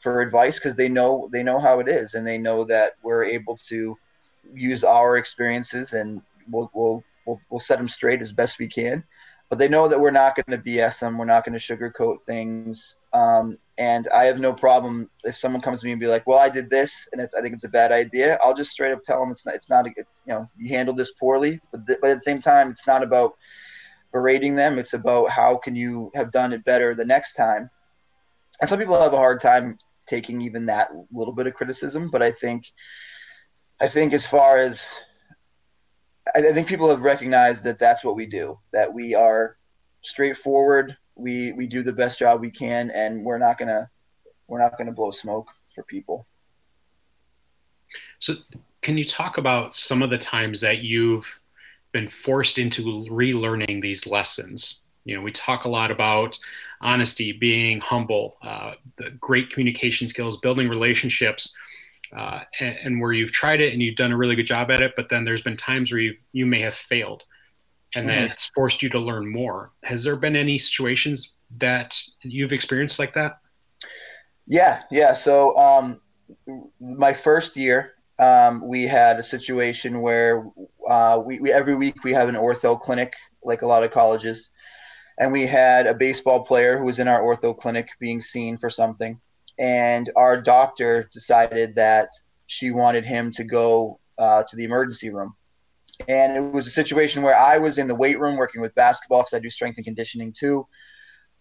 [0.00, 3.24] for advice because they know they know how it is and they know that we're
[3.24, 3.96] able to
[4.52, 9.02] use our experiences and we'll we'll we'll, we'll set them straight as best we can
[9.48, 11.16] but they know that we're not going to BS them.
[11.16, 12.96] We're not going to sugarcoat things.
[13.12, 16.38] Um, and I have no problem if someone comes to me and be like, "Well,
[16.38, 19.20] I did this, and I think it's a bad idea." I'll just straight up tell
[19.20, 19.54] them it's not.
[19.54, 19.86] It's not.
[19.86, 21.60] A, you know, you handled this poorly.
[21.72, 23.34] But, th- but at the same time, it's not about
[24.12, 24.78] berating them.
[24.78, 27.70] It's about how can you have done it better the next time.
[28.60, 32.08] And some people have a hard time taking even that little bit of criticism.
[32.10, 32.72] But I think,
[33.80, 34.94] I think as far as
[36.34, 38.58] I, think people have recognized that that's what we do.
[38.72, 39.56] That we are
[40.02, 40.96] straightforward.
[41.14, 43.90] We we do the best job we can, and we're not gonna
[44.46, 46.26] we're not gonna blow smoke for people.
[48.18, 48.34] So,
[48.82, 51.40] can you talk about some of the times that you've
[51.92, 54.82] been forced into relearning these lessons?
[55.04, 56.38] You know, we talk a lot about
[56.80, 61.56] honesty, being humble, uh, the great communication skills, building relationships
[62.16, 64.80] uh, and, and, where you've tried it and you've done a really good job at
[64.80, 67.24] it, but then there's been times where you you may have failed,
[67.94, 68.30] and mm-hmm.
[68.30, 69.72] it's forced you to learn more.
[69.84, 73.38] Has there been any situations that you've experienced like that?
[74.46, 75.12] Yeah, yeah.
[75.12, 76.00] So um,
[76.80, 80.46] my first year, um, we had a situation where
[80.88, 84.48] uh, we, we every week we have an ortho clinic, like a lot of colleges,
[85.18, 88.70] and we had a baseball player who was in our ortho clinic being seen for
[88.70, 89.20] something
[89.58, 92.08] and our doctor decided that
[92.46, 95.34] she wanted him to go uh, to the emergency room.
[96.06, 99.22] And it was a situation where I was in the weight room working with basketball
[99.22, 100.66] because I do strength and conditioning too.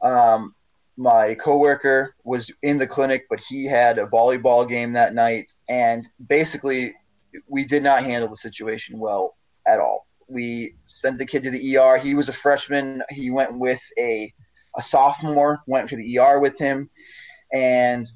[0.01, 0.55] Um,
[0.97, 6.09] my coworker was in the clinic, but he had a volleyball game that night, and
[6.27, 6.95] basically,
[7.47, 9.35] we did not handle the situation well
[9.67, 10.07] at all.
[10.27, 11.97] We sent the kid to the ER.
[11.97, 13.03] He was a freshman.
[13.11, 14.33] He went with a
[14.75, 15.59] a sophomore.
[15.67, 16.89] Went to the ER with him
[17.53, 18.07] and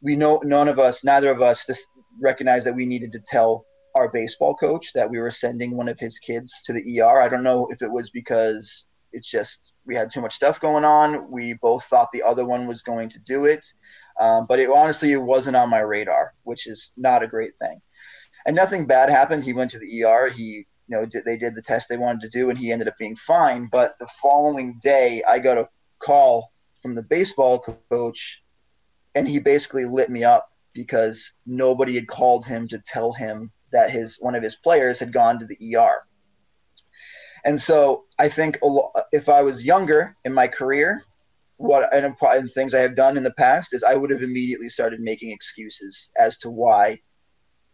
[0.00, 1.88] we know none of us, neither of us, just
[2.20, 5.98] recognized that we needed to tell our baseball coach that we were sending one of
[5.98, 7.20] his kids to the ER.
[7.20, 10.84] I don't know if it was because it's just we had too much stuff going
[10.84, 11.30] on.
[11.30, 13.66] We both thought the other one was going to do it,
[14.20, 17.80] um, but it honestly it wasn't on my radar, which is not a great thing.
[18.46, 19.44] And nothing bad happened.
[19.44, 20.28] He went to the ER.
[20.28, 22.94] He you know they did the test they wanted to do, and he ended up
[22.98, 23.68] being fine.
[23.70, 27.58] But the following day, I got a call from the baseball
[27.90, 28.42] coach,
[29.14, 33.90] and he basically lit me up because nobody had called him to tell him that
[33.90, 36.06] his one of his players had gone to the ER.
[37.44, 38.58] And so I think
[39.12, 41.02] if I was younger in my career,
[41.56, 45.00] what and things I have done in the past is I would have immediately started
[45.00, 47.00] making excuses as to why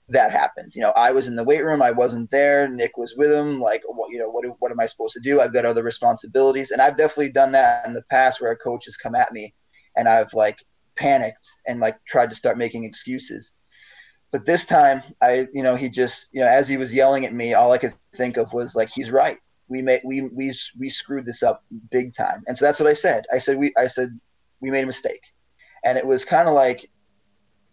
[0.09, 0.75] that happened.
[0.75, 2.69] You know, I was in the weight room, I wasn't there.
[2.69, 3.61] Nick was with him.
[3.61, 5.41] Like, what you know, what what am I supposed to do?
[5.41, 8.85] I've got other responsibilities, and I've definitely done that in the past where a coach
[8.85, 9.55] has come at me,
[9.97, 10.65] and I've like
[10.97, 13.53] panicked and like tried to start making excuses.
[14.31, 17.35] But this time, I you know, he just you know, as he was yelling at
[17.35, 19.39] me, all I could think of was like, he's right.
[19.69, 22.95] We made we we we screwed this up big time, and so that's what I
[22.95, 23.25] said.
[23.33, 24.19] I said we I said
[24.61, 25.23] we made a mistake,
[25.83, 26.91] and it was kind of like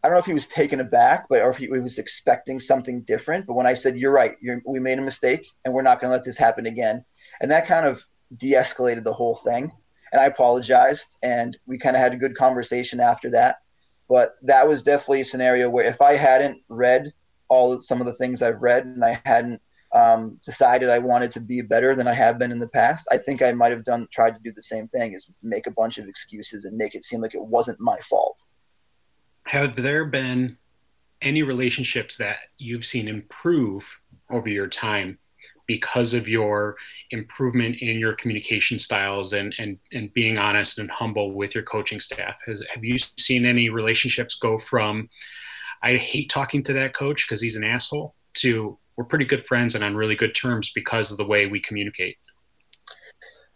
[0.04, 2.60] I don't know if he was taken aback, but or if he, he was expecting
[2.60, 3.46] something different.
[3.46, 6.10] But when I said, "You're right, you're, we made a mistake, and we're not going
[6.10, 7.06] to let this happen again,"
[7.40, 8.04] and that kind of
[8.36, 9.72] de-escalated the whole thing.
[10.12, 13.58] And I apologized, and we kind of had a good conversation after that.
[14.10, 17.14] But that was definitely a scenario where if I hadn't read
[17.48, 19.62] all some of the things I've read, and I hadn't
[19.94, 23.18] um, decided I wanted to be better than I have been in the past, I
[23.18, 26.00] think I might have done tried to do the same thing: is make a bunch
[26.00, 28.42] of excuses and make it seem like it wasn't my fault
[29.48, 30.58] have there been
[31.22, 34.00] any relationships that you've seen improve
[34.30, 35.18] over your time
[35.68, 36.76] because of your
[37.12, 42.00] improvement in your communication styles and and, and being honest and humble with your coaching
[42.00, 45.10] staff Has, have you seen any relationships go from
[45.84, 49.76] i hate talking to that coach because he's an asshole to we're pretty good friends
[49.76, 52.18] and on really good terms because of the way we communicate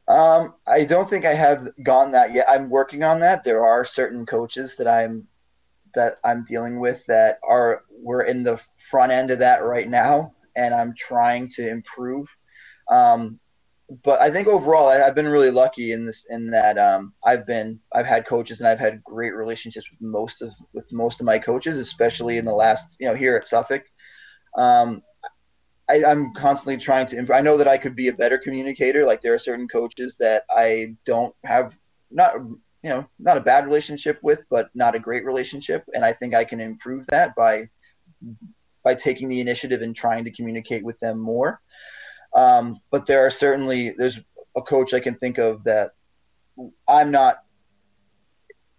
[0.07, 2.45] um, I don't think I have gone that yet.
[2.47, 3.43] I'm working on that.
[3.43, 5.27] There are certain coaches that I'm
[5.95, 8.57] that I'm dealing with that are we're in the
[8.89, 12.25] front end of that right now, and I'm trying to improve.
[12.89, 13.39] Um,
[14.03, 17.45] but I think overall I, have been really lucky in this in that um, I've
[17.45, 21.25] been I've had coaches and I've had great relationships with most of with most of
[21.25, 23.83] my coaches, especially in the last you know here at Suffolk.
[24.57, 25.01] Um,
[25.89, 27.17] I, am constantly trying to.
[27.17, 27.37] Improve.
[27.37, 29.05] I know that I could be a better communicator.
[29.05, 31.75] Like there are certain coaches that I don't have
[32.09, 32.35] not
[32.85, 36.35] you know not a bad relationship with, but not a great relationship, and I think
[36.35, 37.67] I can improve that by
[38.83, 41.61] by taking the initiative and trying to communicate with them more.
[42.35, 44.19] Um, but there are certainly there's
[44.55, 45.93] a coach I can think of that
[46.87, 47.37] I'm not.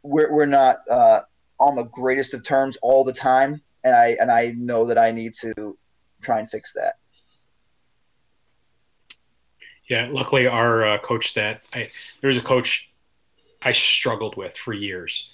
[0.05, 1.23] We're we're not uh,
[1.59, 5.11] on the greatest of terms all the time, and I and I know that I
[5.11, 5.77] need to
[6.23, 6.95] try and fix that.
[9.90, 11.90] Yeah, luckily our uh, coach that I
[12.21, 12.92] there was a coach
[13.62, 15.31] I struggled with for years,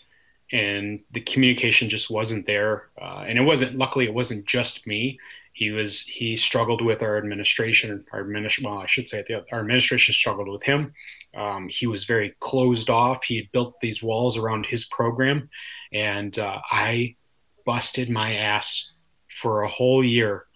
[0.53, 2.89] and the communication just wasn't there.
[3.01, 5.19] Uh, and it wasn't luckily it wasn't just me.
[5.55, 8.05] He was he struggled with our administration.
[8.13, 10.95] Our administration, well, I should say our administration struggled with him.
[11.37, 13.25] Um, he was very closed off.
[13.25, 15.51] He had built these walls around his program,
[15.93, 17.17] and uh, I
[17.65, 18.93] busted my ass
[19.29, 20.47] for a whole year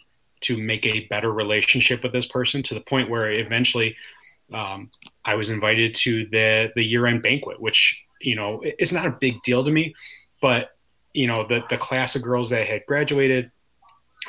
[0.41, 3.97] to make a better relationship with this person to the point where eventually
[4.53, 4.91] um,
[5.27, 9.11] I was invited to the the year end banquet, which you know is not a
[9.11, 9.95] big deal to me,
[10.41, 10.71] but
[11.13, 13.51] you know the the class of girls that had graduated,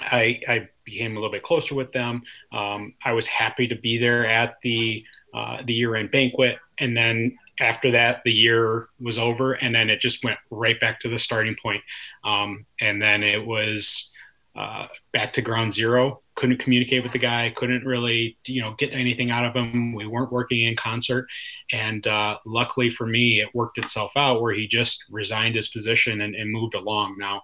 [0.02, 2.24] I, I became a little bit closer with them.
[2.52, 6.98] Um, I was happy to be there at the uh, the year end banquet, and
[6.98, 11.10] then after that the year was over, and then it just went right back to
[11.10, 11.84] the starting point.
[12.24, 14.12] Um, and then it was
[14.58, 16.22] uh, back to ground zero.
[16.36, 17.54] Couldn't communicate with the guy.
[17.56, 19.94] Couldn't really, you know, get anything out of him.
[19.94, 21.28] We weren't working in concert,
[21.72, 26.22] and uh, luckily for me, it worked itself out where he just resigned his position
[26.22, 27.18] and, and moved along.
[27.20, 27.44] Now,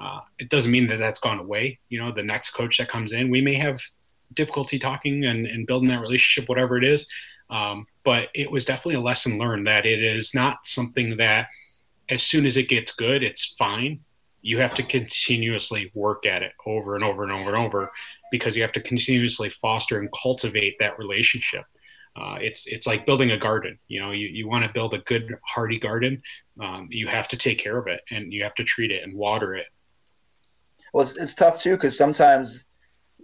[0.00, 1.78] uh, it doesn't mean that that's gone away.
[1.88, 3.80] You know, the next coach that comes in, we may have
[4.34, 7.06] difficulty talking and, and building that relationship, whatever it is.
[7.48, 11.48] Um, but it was definitely a lesson learned that it is not something that
[12.08, 14.00] as soon as it gets good, it's fine
[14.42, 17.92] you have to continuously work at it over and over and over and over
[18.30, 21.64] because you have to continuously foster and cultivate that relationship.
[22.16, 23.78] Uh, it's it's like building a garden.
[23.86, 26.22] You know, you, you want to build a good hardy garden.
[26.60, 29.14] Um, you have to take care of it and you have to treat it and
[29.14, 29.66] water it.
[30.92, 32.64] Well, it's, it's tough too because sometimes,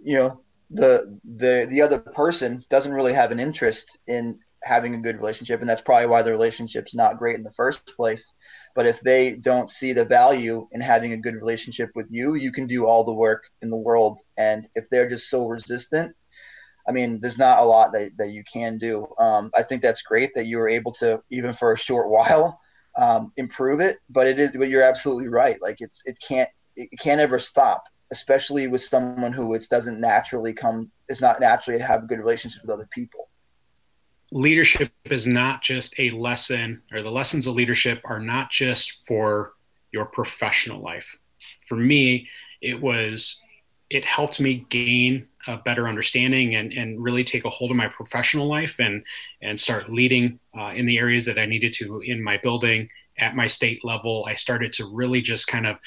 [0.01, 4.97] you know, the the the other person doesn't really have an interest in having a
[4.97, 8.33] good relationship and that's probably why the relationship's not great in the first place
[8.77, 12.51] but if they don't see the value in having a good relationship with you you
[12.51, 14.19] can do all the work in the world.
[14.37, 16.15] And if they're just so resistant
[16.87, 19.05] i mean there's not a lot that, that you can do.
[19.19, 22.61] Um, i think that's great that you were able to even for a short while
[22.97, 23.99] um, improve it.
[24.09, 25.61] But it is but you're absolutely right.
[25.61, 30.53] Like it's it can't it can't ever stop especially with someone who it doesn't naturally
[30.53, 33.26] come is not naturally have a good relationship with other people
[34.31, 39.53] leadership is not just a lesson, or the lessons of leadership are not just for
[39.91, 41.05] your professional life.
[41.67, 42.27] For me,
[42.61, 43.41] it was,
[43.89, 47.87] it helped me gain a better understanding and, and really take a hold of my
[47.87, 49.03] professional life and,
[49.41, 53.35] and start leading uh, in the areas that I needed to in my building at
[53.35, 54.25] my state level.
[54.27, 55.77] I started to really just kind of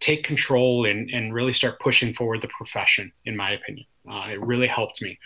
[0.00, 3.86] take control and, and really start pushing forward the profession, in my opinion.
[4.10, 5.18] Uh, it really helped me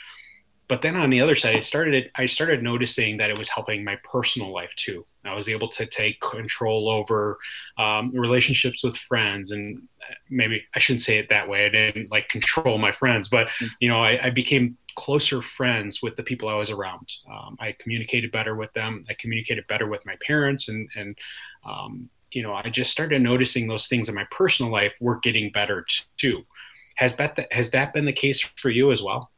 [0.73, 3.85] but then on the other side, I started I started noticing that it was helping
[3.85, 5.05] my personal life too.
[5.23, 7.37] I was able to take control over
[7.77, 9.87] um, relationships with friends, and
[10.31, 11.67] maybe I shouldn't say it that way.
[11.67, 13.69] I didn't like control my friends, but mm.
[13.81, 17.07] you know, I, I became closer friends with the people I was around.
[17.31, 19.05] Um, I communicated better with them.
[19.11, 21.19] I communicated better with my parents, and and
[21.67, 25.53] um, you know, I just started noticing those things in my personal life were getting
[25.53, 25.85] better
[26.17, 26.47] too.
[26.95, 29.32] Has that has that been the case for you as well?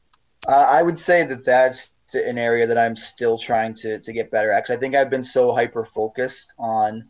[0.47, 4.31] Uh, I would say that that's an area that I'm still trying to to get
[4.31, 4.71] better at.
[4.71, 7.09] I think I've been so hyper focused on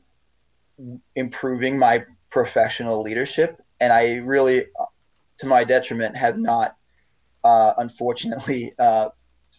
[1.14, 4.66] improving my professional leadership, and I really,
[5.38, 6.76] to my detriment, have not,
[7.42, 9.10] uh, unfortunately, uh,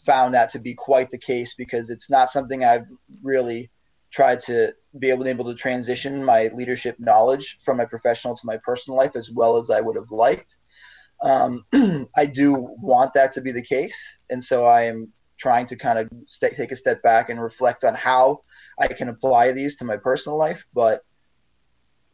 [0.05, 2.87] found that to be quite the case because it's not something I've
[3.23, 3.71] really
[4.11, 8.45] tried to be able to able to transition my leadership knowledge from my professional to
[8.45, 10.57] my personal life as well as I would have liked.
[11.21, 11.65] Um,
[12.15, 15.99] I do want that to be the case, and so I am trying to kind
[15.99, 18.41] of st- take a step back and reflect on how
[18.79, 20.65] I can apply these to my personal life.
[20.73, 21.03] But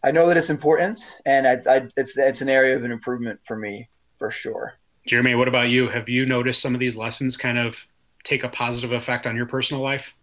[0.03, 3.43] I know that it's important, and it's I, it's it's an area of an improvement
[3.43, 4.73] for me for sure.
[5.07, 5.87] Jeremy, what about you?
[5.87, 7.87] Have you noticed some of these lessons kind of
[8.23, 10.13] take a positive effect on your personal life?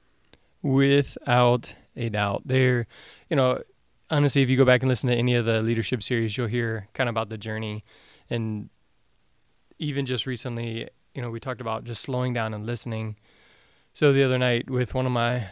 [0.63, 2.87] Without a doubt, there,
[3.29, 3.63] you know,
[4.11, 6.89] honestly, if you go back and listen to any of the leadership series, you'll hear
[6.95, 7.85] kind of about the journey
[8.31, 8.69] and
[9.79, 13.17] even just recently, you know, we talked about just slowing down and listening.
[13.93, 15.49] So the other night with one of my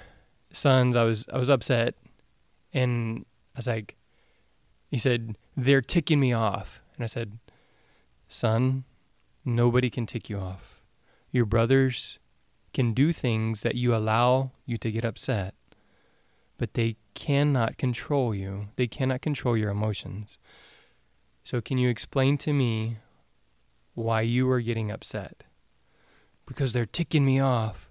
[0.53, 1.95] sons, I was I was upset,
[2.73, 3.25] and
[3.55, 3.97] I was like,
[4.91, 7.39] he said they're ticking me off, and I said,
[8.29, 8.85] son,
[9.45, 10.81] nobody can tick you off.
[11.31, 12.19] Your brothers
[12.73, 15.55] can do things that you allow you to get upset,
[16.59, 18.69] but they cannot control you.
[18.77, 20.39] They cannot control your emotions.
[21.47, 22.99] So, can you explain to me
[23.95, 25.45] why you are getting upset?
[26.45, 27.89] Because they're ticking me off.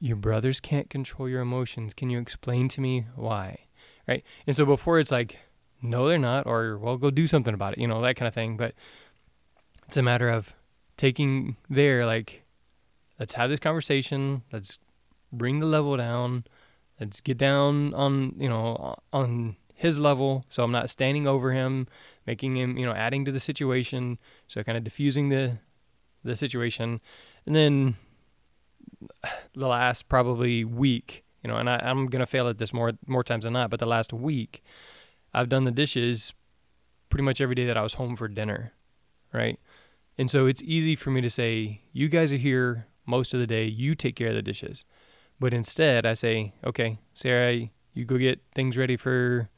[0.00, 1.92] Your brothers can't control your emotions.
[1.92, 3.58] Can you explain to me why?
[4.08, 4.24] Right?
[4.46, 5.36] And so, before it's like,
[5.82, 8.32] no, they're not, or, well, go do something about it, you know, that kind of
[8.32, 8.56] thing.
[8.56, 8.72] But
[9.86, 10.54] it's a matter of
[10.96, 12.42] taking there, like,
[13.18, 14.44] let's have this conversation.
[14.50, 14.78] Let's
[15.30, 16.44] bring the level down.
[16.98, 20.44] Let's get down on, you know, on his level.
[20.48, 21.86] So I'm not standing over him,
[22.26, 24.18] making him, you know, adding to the situation.
[24.48, 25.58] So kind of diffusing the,
[26.24, 27.00] the situation.
[27.46, 27.96] And then
[29.54, 33.22] the last probably week, you know, and I, I'm to fail at this more, more
[33.22, 34.64] times than not, but the last week
[35.32, 36.32] I've done the dishes
[37.08, 38.72] pretty much every day that I was home for dinner.
[39.32, 39.60] Right.
[40.18, 43.46] And so it's easy for me to say, you guys are here most of the
[43.46, 44.84] day, you take care of the dishes.
[45.38, 49.48] But instead, I say, okay, Sarah, you go get things ready for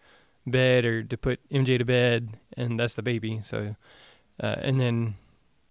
[0.47, 3.41] bed or to put MJ to bed, and that's the baby.
[3.45, 3.77] So,
[4.43, 5.17] uh, and then,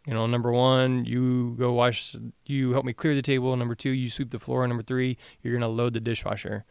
[0.06, 2.16] you know, number one, you go wash,
[2.46, 3.56] you help me clear the table.
[3.56, 4.68] Number two, you sweep the floor.
[4.68, 6.66] Number three, you're to load the dishwasher.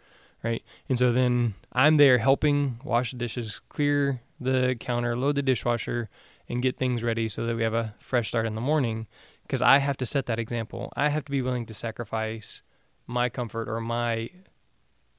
[0.44, 0.62] Right.
[0.88, 6.08] And so then I'm there helping wash the dishes, clear the counter, load the dishwasher,
[6.48, 9.08] and get things ready so that we have a fresh start in the morning
[9.42, 10.92] because I have to set that example.
[10.94, 12.62] I have to be willing to sacrifice
[13.06, 14.30] my comfort or my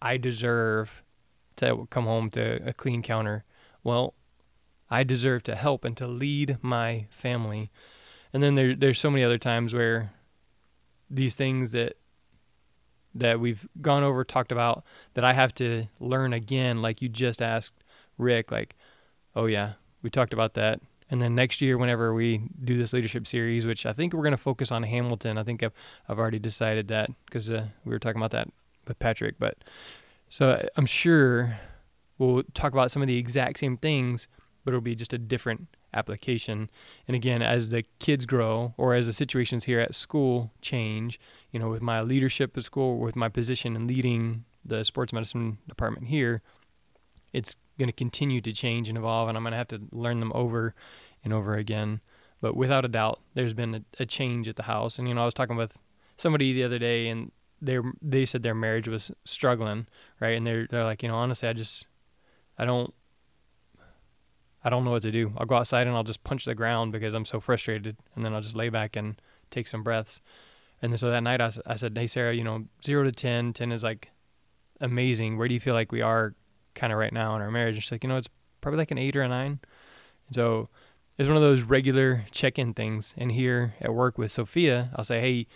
[0.02, 1.04] I deserve
[1.60, 3.44] to come home to a clean counter.
[3.84, 4.14] Well,
[4.90, 7.72] I deserve to help and to lead my family.
[8.34, 10.12] And then there there's so many other times where
[11.10, 11.98] these things that
[13.16, 14.84] that we've gone over talked about
[15.16, 17.84] that I have to learn again like you just asked
[18.18, 18.76] Rick like
[19.36, 20.82] oh yeah, we talked about that
[21.12, 24.32] and then next year, whenever we do this leadership series, which I think we're going
[24.32, 25.74] to focus on Hamilton, I think I've,
[26.08, 28.48] I've already decided that because uh, we were talking about that
[28.88, 29.36] with Patrick.
[29.40, 29.58] But
[30.30, 31.58] so I'm sure
[32.18, 34.28] we'll talk about some of the exact same things,
[34.64, 36.70] but it'll be just a different application.
[37.08, 41.20] And again, as the kids grow or as the situations here at school change,
[41.52, 45.58] you know, with my leadership at school, with my position in leading the sports medicine
[45.68, 46.42] department here,
[47.34, 50.20] it's going to continue to change and evolve, and I'm going to have to learn
[50.20, 50.76] them over
[51.24, 52.02] and over again.
[52.42, 54.98] But without a doubt, there's been a, a change at the house.
[54.98, 55.78] And you know, I was talking with
[56.18, 59.88] somebody the other day, and they they said their marriage was struggling,
[60.20, 60.38] right?
[60.38, 61.88] And they're they're like, you know, honestly, I just
[62.58, 62.94] I don't
[64.64, 65.34] I don't know what to do.
[65.38, 68.34] I'll go outside and I'll just punch the ground because I'm so frustrated, and then
[68.34, 70.22] I'll just lay back and take some breaths.
[70.82, 73.72] And so that night, I, I said, "Hey, Sarah, you know, zero to 10, 10
[73.72, 74.12] is like
[74.80, 75.38] amazing.
[75.38, 76.36] Where do you feel like we are
[76.80, 77.76] kind of right now in our marriage.
[77.76, 78.30] And she's like, you know, it's
[78.62, 79.60] probably like an eight or a nine.
[80.28, 80.70] And so
[81.18, 83.14] it's one of those regular check-in things.
[83.18, 85.48] And here at work with Sophia, I'll say, hey,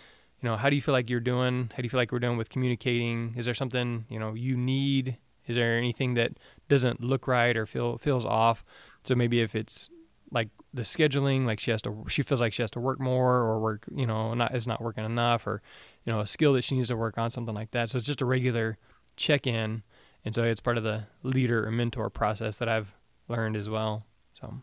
[0.44, 1.70] you know, how do you feel like you're doing?
[1.70, 3.32] How do you feel like we're doing with communicating?
[3.34, 5.16] Is there something you know you need?
[5.46, 6.32] Is there anything that
[6.68, 8.62] doesn't look right or feel feels off?
[9.04, 9.88] So maybe if it's
[10.30, 13.36] like the scheduling, like she has to, she feels like she has to work more
[13.36, 15.62] or work, you know, not is not working enough, or
[16.04, 17.88] you know, a skill that she needs to work on, something like that.
[17.88, 18.76] So it's just a regular
[19.16, 19.82] check in
[20.26, 22.92] and so it's part of the leader or mentor process that I've
[23.28, 24.04] learned as well.
[24.38, 24.60] So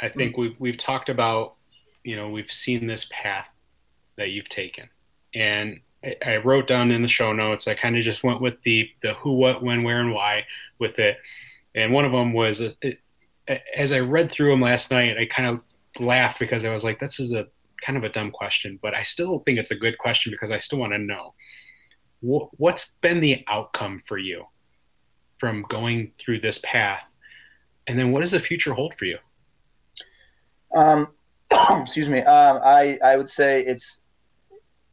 [0.00, 1.56] I think we've we've talked about,
[2.02, 3.52] you know, we've seen this path
[4.20, 4.88] that you've taken,
[5.34, 7.66] and I, I wrote down in the show notes.
[7.66, 10.44] I kind of just went with the the who, what, when, where, and why
[10.78, 11.18] with it,
[11.74, 12.98] and one of them was it,
[13.74, 15.60] as I read through them last night, I kind of
[15.98, 17.48] laughed because I was like, this is a
[17.82, 20.58] kind of a dumb question, but I still think it's a good question because I
[20.58, 21.34] still want to know
[22.20, 24.44] what's been the outcome for you
[25.40, 27.08] from going through this path?
[27.86, 29.18] And then what does the future hold for you?
[30.74, 31.08] Um,
[31.80, 32.20] excuse me.
[32.20, 33.99] Um, I, I would say it's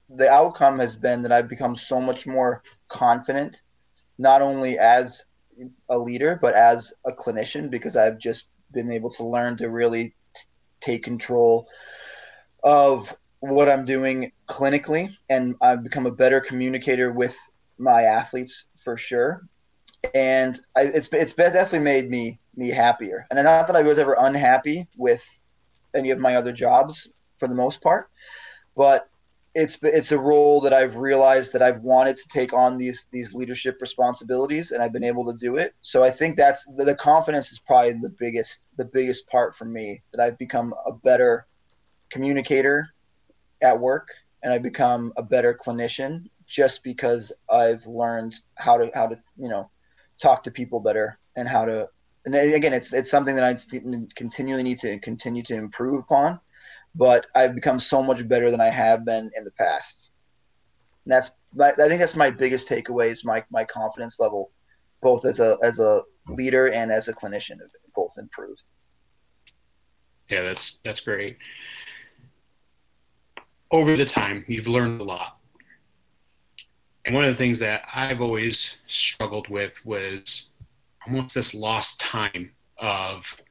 [0.10, 3.62] the outcome has been that i've become so much more confident
[4.18, 5.26] not only as
[5.90, 10.16] a leader but as a clinician because i've just been able to learn to really
[10.34, 10.42] t-
[10.80, 11.68] take control
[12.64, 17.38] of what I'm doing clinically, and I've become a better communicator with
[17.78, 19.48] my athletes for sure.
[20.14, 23.28] And I, it's it's definitely made me me happier.
[23.30, 25.40] And not that I was ever unhappy with
[25.96, 28.10] any of my other jobs for the most part,
[28.76, 29.10] but
[29.56, 33.34] it's it's a role that I've realized that I've wanted to take on these these
[33.34, 35.74] leadership responsibilities, and I've been able to do it.
[35.82, 40.04] So I think that's the, confidence is probably the biggest the biggest part for me
[40.12, 41.48] that I've become a better
[42.10, 42.88] communicator
[43.62, 44.10] at work
[44.44, 49.50] and I've become a better clinician just because I've learned how to how to you
[49.50, 49.70] know
[50.22, 51.90] talk to people better and how to
[52.26, 53.58] and again it's it's something that I
[54.16, 56.40] continually need to continue to improve upon
[56.98, 60.10] but I've become so much better than I have been in the past.
[61.06, 61.32] And that's
[61.62, 64.52] I think that's my biggest takeaway is my my confidence level
[65.02, 67.58] both as a as a leader and as a clinician
[67.96, 68.64] both improved.
[70.30, 71.38] Yeah that's that's great.
[73.72, 75.38] Over the time you've learned a lot.
[77.06, 80.52] And one of the things that I've always struggled with was
[81.06, 83.42] almost this lost time of,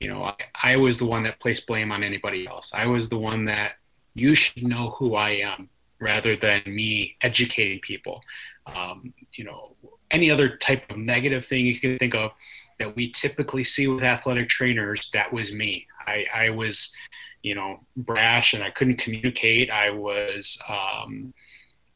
[0.00, 2.72] you know, I, I was the one that placed blame on anybody else.
[2.74, 3.72] I was the one that
[4.14, 5.68] you should know who I am
[6.00, 8.22] rather than me educating people.
[8.66, 9.76] Um, you know,
[10.10, 12.32] any other type of negative thing you can think of
[12.78, 15.86] that we typically see with athletic trainers, that was me.
[16.06, 16.94] I, I was,
[17.42, 19.70] you know, brash and I couldn't communicate.
[19.70, 21.34] I was, um,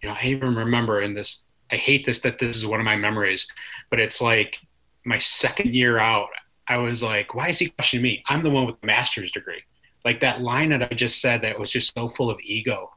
[0.03, 2.85] you know, I even remember in this, I hate this that this is one of
[2.85, 3.51] my memories,
[3.89, 4.61] but it's like
[5.05, 6.29] my second year out,
[6.69, 8.23] I was like, why is he questioning me?
[8.29, 9.62] I'm the one with the master's degree.
[10.05, 12.91] Like that line that I just said that was just so full of ego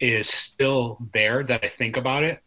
[0.00, 2.40] is still there that I think about it.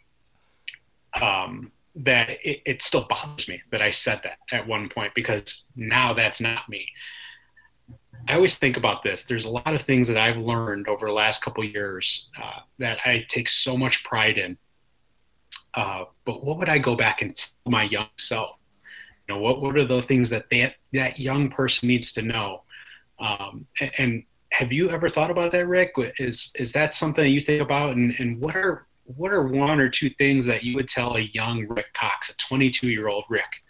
[1.21, 5.65] Um, that it, it still bothers me that I said that at one point because
[5.75, 6.87] now that's not me.
[8.29, 9.25] I always think about this.
[9.25, 12.99] There's a lot of things that I've learned over the last couple years uh, that
[13.03, 14.57] I take so much pride in.
[15.73, 18.57] Uh, but what would I go back and tell my young self?
[19.31, 22.63] Know, what what are the things that that that young person needs to know?
[23.19, 25.93] Um, and, and, have you ever thought about that, Rick?
[26.19, 27.95] Is is that something that you think about?
[27.95, 31.21] And and what are what are one or two things that you would tell a
[31.21, 33.63] young Rick Cox, a 22 year old Rick?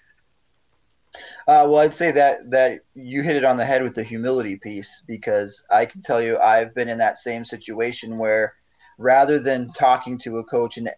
[1.47, 4.55] Uh, well, I'd say that that you hit it on the head with the humility
[4.55, 8.55] piece because I can tell you I've been in that same situation where
[8.97, 10.89] rather than talking to a coach and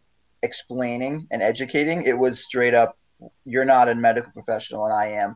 [0.44, 2.98] explaining and educating, it was straight up,
[3.46, 5.36] "You're not a medical professional, and I am."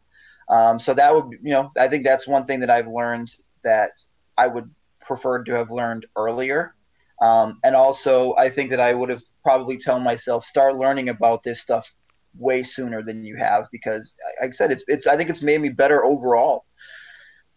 [0.49, 3.29] Um, so that would, you know, I think that's one thing that I've learned
[3.63, 3.91] that
[4.37, 4.69] I would
[5.01, 6.73] prefer to have learned earlier.
[7.21, 11.43] Um, and also, I think that I would have probably tell myself start learning about
[11.43, 11.91] this stuff
[12.37, 15.07] way sooner than you have because, like I said, it's it's.
[15.07, 16.65] I think it's made me better overall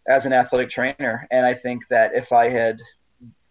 [0.07, 1.27] as an athletic trainer.
[1.31, 2.79] And I think that if I had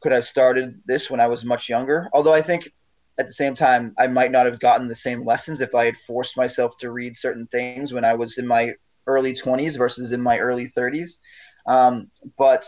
[0.01, 2.73] could have started this when I was much younger, although I think
[3.21, 5.97] at the same time I might not have gotten the same lessons if I had
[5.97, 8.73] forced myself to read certain things when I was in my
[9.07, 11.19] early 20s versus in my early 30s.
[11.67, 12.65] Um, but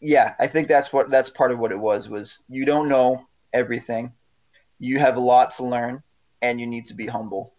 [0.00, 3.24] yeah, I think that's what that's part of what it was was you don't know
[3.54, 4.12] everything.
[4.78, 6.02] You have a lot to learn
[6.42, 7.54] and you need to be humble.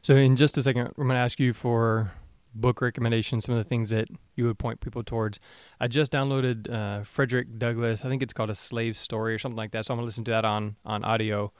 [0.00, 2.12] So, in just a second, I'm going to ask you for
[2.54, 5.38] book recommendations, some of the things that you would point people towards.
[5.80, 8.04] I just downloaded uh, Frederick Douglass.
[8.04, 9.86] I think it's called A Slave Story or something like that.
[9.86, 11.52] So, I'm going to listen to that on, on audio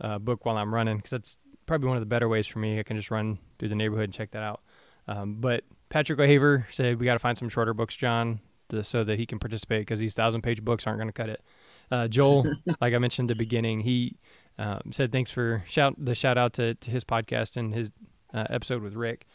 [0.00, 1.36] uh, book while I'm running because that's
[1.66, 2.78] probably one of the better ways for me.
[2.78, 4.60] I can just run through the neighborhood and check that out.
[5.08, 8.40] Um, but Patrick O'Haver said we got to find some shorter books, John,
[8.70, 11.28] to, so that he can participate because these thousand page books aren't going to cut
[11.28, 11.42] it.
[11.90, 12.46] Uh, Joel,
[12.80, 14.16] like I mentioned at the beginning, he
[14.58, 17.90] um, said thanks for shout the shout out to, to his podcast and his
[18.34, 19.26] uh, episode with Rick,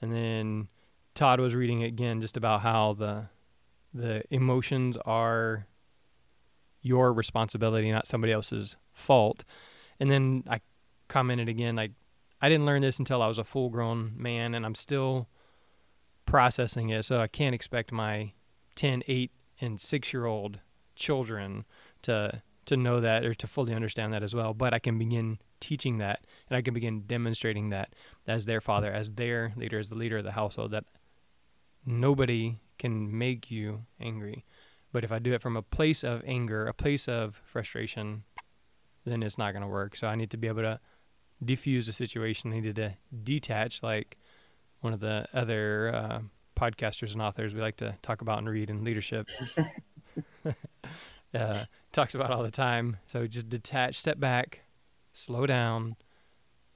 [0.00, 0.68] and then
[1.14, 3.26] Todd was reading again just about how the
[3.92, 5.66] the emotions are
[6.82, 9.44] your responsibility, not somebody else's fault.
[9.98, 10.60] And then I
[11.08, 11.92] commented again, like
[12.40, 15.28] I didn't learn this until I was a full grown man, and I'm still
[16.24, 17.04] processing it.
[17.04, 18.32] So I can't expect my
[18.76, 19.30] 10, 8,
[19.60, 20.60] and 6 year old
[20.94, 21.64] children
[22.02, 24.54] to to know that or to fully understand that as well.
[24.54, 27.94] But I can begin teaching that and I can begin demonstrating that
[28.26, 30.84] as their father, as their leader, as the leader of the household, that
[31.86, 34.44] nobody can make you angry.
[34.92, 38.24] But if I do it from a place of anger, a place of frustration,
[39.04, 39.96] then it's not going to work.
[39.96, 40.80] So I need to be able to
[41.44, 42.52] diffuse the situation.
[42.52, 44.18] I needed to detach, like
[44.80, 46.20] one of the other uh,
[46.58, 49.28] podcasters and authors we like to talk about and read in leadership.
[51.34, 52.96] uh, talks about all the time.
[53.06, 54.60] So just detach, step back,
[55.12, 55.96] slow down,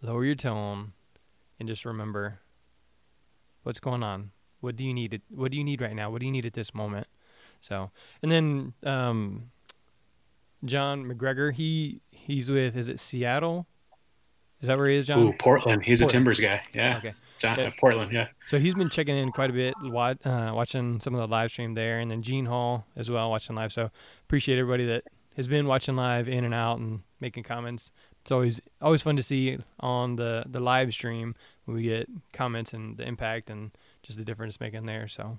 [0.03, 0.93] lower your tone,
[1.59, 2.41] and just remember
[3.63, 4.31] what's going on.
[4.61, 5.21] What do you need?
[5.29, 6.11] What do you need right now?
[6.11, 7.07] What do you need at this moment?
[7.61, 7.91] So,
[8.23, 9.51] and then um,
[10.65, 13.67] John McGregor, he he's with is it Seattle?
[14.61, 15.19] Is that where he is, John?
[15.19, 15.83] Ooh, Portland.
[15.83, 16.11] He's Portland.
[16.11, 16.63] a Timbers guy.
[16.73, 16.97] Yeah.
[16.99, 17.13] Okay.
[17.39, 17.71] John, yeah.
[17.79, 18.13] Portland.
[18.13, 18.29] Yeah.
[18.47, 21.75] So he's been checking in quite a bit, uh, watching some of the live stream
[21.75, 23.73] there, and then Gene Hall as well, watching live.
[23.73, 23.91] So
[24.23, 25.05] appreciate everybody that
[25.37, 27.91] has been watching live in and out and making comments.
[28.25, 31.35] It's always always fun to see on the the live stream
[31.67, 33.71] when we get comments and the impact and
[34.03, 35.09] just the difference making there.
[35.09, 35.39] So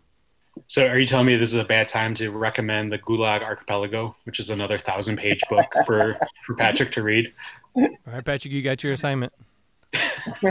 [0.67, 4.15] So, are you telling me this is a bad time to recommend the Gulag Archipelago,
[4.25, 6.15] which is another thousand-page book for
[6.45, 7.33] for Patrick to read?
[7.75, 9.33] All right, Patrick, you got your assignment.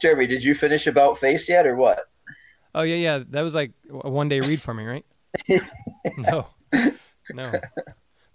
[0.00, 2.00] Jeremy, did you finish About Face yet, or what?
[2.74, 3.22] Oh yeah, yeah.
[3.30, 5.06] That was like a one-day read for me, right?
[6.18, 6.48] no,
[7.32, 7.52] no.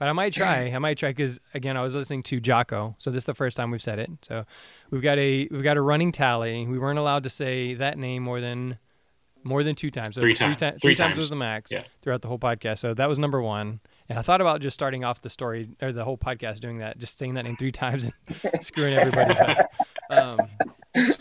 [0.01, 0.71] But I might try.
[0.73, 2.95] I might try because again, I was listening to Jocko.
[2.97, 4.09] So this is the first time we've said it.
[4.23, 4.45] So
[4.89, 6.65] we've got a we've got a running tally.
[6.65, 8.79] We weren't allowed to say that name more than
[9.43, 10.15] more than two times.
[10.15, 10.57] So three, times.
[10.57, 11.09] Three, three times.
[11.09, 11.83] times was the max yeah.
[12.01, 12.79] throughout the whole podcast.
[12.79, 13.79] So that was number one.
[14.09, 16.97] And I thought about just starting off the story or the whole podcast doing that,
[16.97, 18.13] just saying that name three times and
[18.63, 19.57] screwing everybody up.
[20.09, 20.39] Um,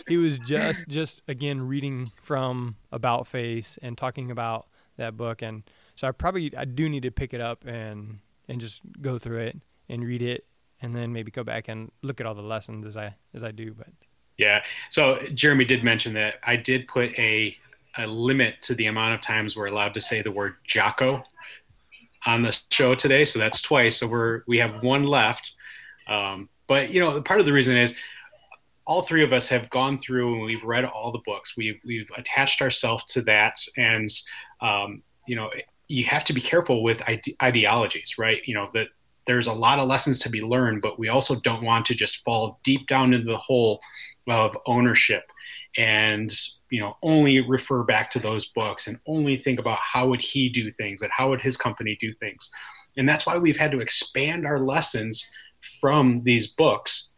[0.07, 4.65] he was just just again reading from About Face and talking about
[4.97, 5.61] that book, and
[5.95, 8.17] so I probably I do need to pick it up and
[8.51, 9.57] and just go through it
[9.89, 10.45] and read it,
[10.81, 13.51] and then maybe go back and look at all the lessons as I as I
[13.51, 13.73] do.
[13.73, 13.87] But
[14.37, 17.55] yeah, so Jeremy did mention that I did put a
[17.97, 21.23] a limit to the amount of times we're allowed to say the word Jocko
[22.25, 23.25] on the show today.
[23.25, 23.97] So that's twice.
[23.97, 25.53] So we're we have one left.
[26.07, 27.97] Um, but you know, part of the reason is
[28.85, 31.55] all three of us have gone through and we've read all the books.
[31.55, 34.09] We've we've attached ourselves to that, and
[34.61, 35.49] um, you know,
[35.91, 38.41] you have to be careful with ide- ideologies, right?
[38.45, 38.87] You know that
[39.27, 42.23] there's a lot of lessons to be learned, but we also don't want to just
[42.23, 43.79] fall deep down into the hole
[44.27, 45.23] of ownership
[45.77, 46.31] and
[46.69, 50.49] you know only refer back to those books and only think about how would he
[50.49, 52.49] do things and how would his company do things
[52.97, 55.29] and that's why we've had to expand our lessons
[55.79, 57.11] from these books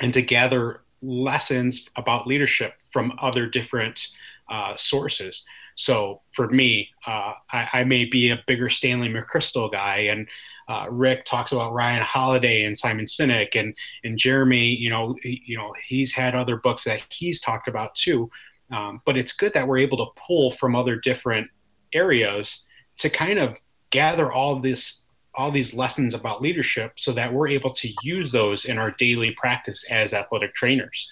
[0.00, 4.08] and to gather lessons about leadership from other different
[4.50, 9.98] uh, sources so for me uh, I, I, may be a bigger stanley mcchrystal guy
[9.98, 10.28] and
[10.68, 15.42] uh, Rick talks about Ryan Holiday and Simon Sinek, and and Jeremy, you know, he,
[15.44, 18.30] you know, he's had other books that he's talked about too.
[18.70, 21.50] Um, but it's good that we're able to pull from other different
[21.92, 22.66] areas
[22.98, 23.58] to kind of
[23.90, 25.02] gather all this
[25.36, 29.32] all these lessons about leadership so that we're able to use those in our daily
[29.32, 31.10] practice as athletic trainers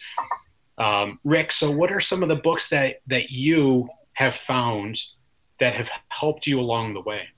[0.79, 5.01] um, rick so what are some of the books that that you have found
[5.61, 7.29] that have helped you along the way.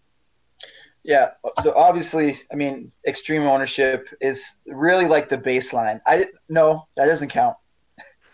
[1.03, 1.31] Yeah
[1.63, 6.01] so obviously i mean extreme ownership is really like the baseline.
[6.07, 7.57] I didn't no that doesn't count.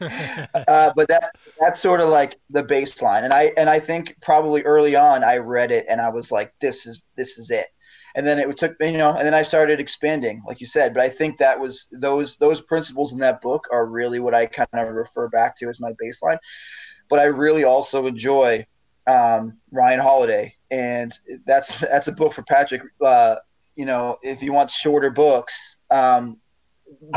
[0.00, 1.30] Uh, but that
[1.60, 5.36] that's sort of like the baseline, and I and I think probably early on I
[5.36, 7.66] read it and I was like, this is this is it,
[8.14, 10.94] and then it took you know, and then I started expanding, like you said.
[10.94, 14.46] But I think that was those those principles in that book are really what I
[14.46, 16.38] kind of refer back to as my baseline.
[17.10, 18.66] But I really also enjoy
[19.06, 21.12] um, Ryan Holiday, and
[21.44, 22.82] that's that's a book for Patrick.
[23.04, 23.36] Uh,
[23.76, 26.38] you know, if you want shorter books, um,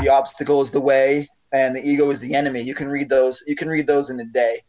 [0.02, 2.62] the obstacle is the way and the ego is the enemy.
[2.62, 3.44] You can read those.
[3.48, 4.64] You can read those in a day.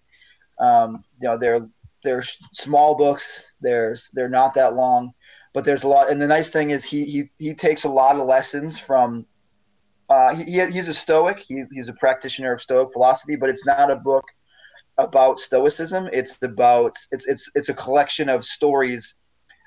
[0.60, 1.66] Um, you know, they're
[2.04, 3.54] they're small books.
[3.60, 5.12] There's they're not that long,
[5.52, 6.10] but there's a lot.
[6.10, 9.26] And the nice thing is he he he takes a lot of lessons from.
[10.10, 11.38] Uh, he, he's a Stoic.
[11.38, 14.24] He, he's a practitioner of Stoic philosophy, but it's not a book
[14.98, 16.08] about Stoicism.
[16.12, 19.14] It's about it's it's it's a collection of stories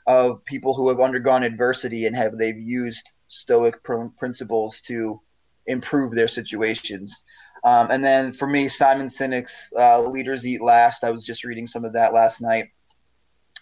[0.07, 5.21] of people who have undergone adversity and have they've used Stoic pr- principles to
[5.65, 7.23] improve their situations.
[7.63, 11.03] Um, and then for me, Simon Sinek's uh, Leaders Eat Last.
[11.03, 12.69] I was just reading some of that last night.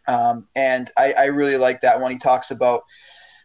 [0.08, 2.12] Um, and I, I really like that one.
[2.12, 2.84] He talks about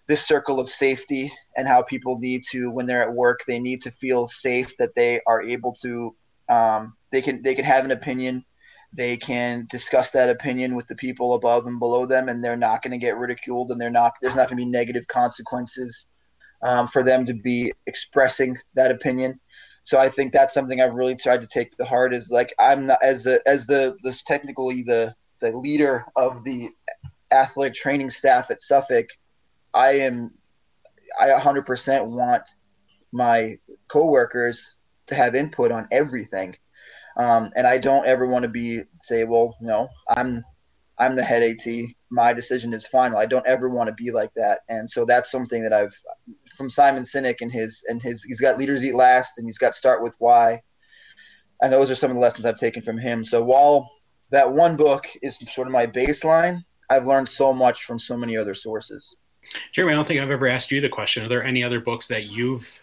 [0.06, 3.80] this circle of safety and how people need to, when they're at work, they need
[3.82, 6.14] to feel safe that they are able to,
[6.51, 8.44] um, they can, they can have an opinion.
[8.92, 12.82] They can discuss that opinion with the people above and below them, and they're not
[12.82, 14.14] going to get ridiculed, and they're not.
[14.20, 16.07] There's not going to be negative consequences
[16.62, 19.38] um, for them to be expressing that opinion.
[19.82, 22.86] So I think that's something I've really tried to take to heart is like I'm
[22.86, 26.68] not as the as the this technically the the leader of the
[27.30, 29.07] athletic training staff at Suffolk.
[29.72, 30.32] I am
[31.18, 32.42] I 100% want
[33.12, 33.57] my
[33.88, 34.76] coworkers
[35.11, 36.56] to have input on everything.
[37.16, 40.44] Um, and I don't ever want to be say, well, no, I'm
[40.98, 41.66] I'm the head AT.
[42.11, 43.18] My decision is final.
[43.18, 44.61] I don't ever want to be like that.
[44.68, 45.94] And so that's something that I've
[46.56, 49.74] from Simon Sinek and his and his he's got leaders eat last and he's got
[49.74, 50.62] start with why.
[51.62, 53.24] And those are some of the lessons I've taken from him.
[53.24, 53.90] So while
[54.30, 58.36] that one book is sort of my baseline, I've learned so much from so many
[58.36, 59.14] other sources.
[59.72, 61.24] Jeremy, I don't think I've ever asked you the question.
[61.24, 62.80] Are there any other books that you've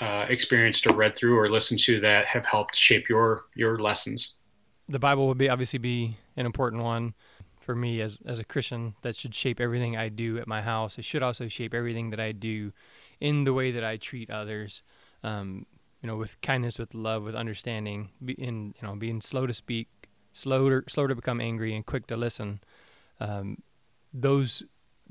[0.00, 4.34] uh, experienced or read through or listened to that have helped shape your your lessons?
[4.88, 7.14] The Bible would be obviously be an important one
[7.60, 10.98] for me as as a Christian that should shape everything I do at my house.
[10.98, 12.72] It should also shape everything that I do
[13.20, 14.82] in the way that I treat others.
[15.22, 15.66] Um,
[16.02, 19.88] you know, with kindness, with love, with understanding, in you know, being slow to speak,
[20.32, 22.60] slow to, slow to become angry, and quick to listen.
[23.20, 23.58] Um,
[24.12, 24.62] those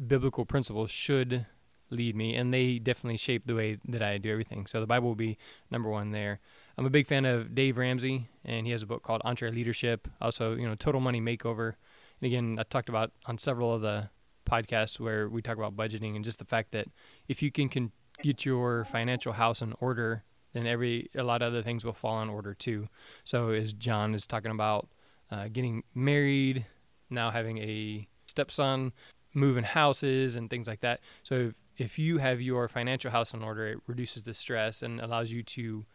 [0.07, 1.45] biblical principles should
[1.89, 4.65] lead me, and they definitely shape the way that I do everything.
[4.65, 5.37] So the Bible will be
[5.71, 6.39] number one there.
[6.77, 10.07] I'm a big fan of Dave Ramsey, and he has a book called Entre Leadership.
[10.21, 11.73] Also, you know, Total Money Makeover.
[12.21, 14.09] And again, I talked about on several of the
[14.45, 16.87] podcasts where we talk about budgeting and just the fact that
[17.27, 17.91] if you can, can
[18.23, 20.23] get your financial house in order,
[20.53, 22.87] then every a lot of other things will fall in order too.
[23.23, 24.89] So as John is talking about
[25.31, 26.65] uh, getting married,
[27.09, 28.91] now having a stepson,
[29.33, 31.01] moving houses and things like that.
[31.23, 34.99] So if, if you have your financial house in order, it reduces the stress and
[34.99, 35.85] allows you to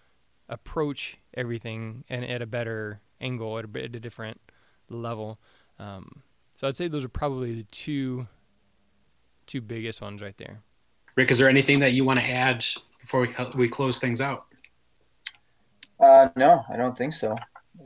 [0.48, 4.40] approach everything and at a better angle, at a, at a different
[4.88, 5.38] level.
[5.78, 6.22] Um,
[6.56, 8.26] so I'd say those are probably the two
[9.46, 10.62] two biggest ones right there.
[11.16, 12.64] Rick, is there anything that you want to add
[13.00, 14.46] before we we close things out?
[16.00, 17.36] Uh, no, I don't think so.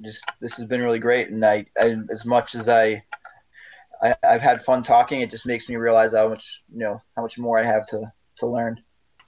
[0.02, 3.02] Just this has been really great, and I, I as much as I,
[4.02, 7.22] I I've had fun talking, it just makes me realize how much you know how
[7.22, 8.80] much more I have to to learn.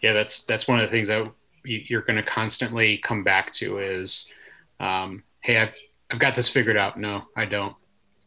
[0.03, 1.31] Yeah, that's that's one of the things that
[1.65, 4.33] you're going to constantly come back to is,
[4.79, 5.75] um, hey, I've
[6.11, 6.99] I've got this figured out.
[6.99, 7.75] No, I don't.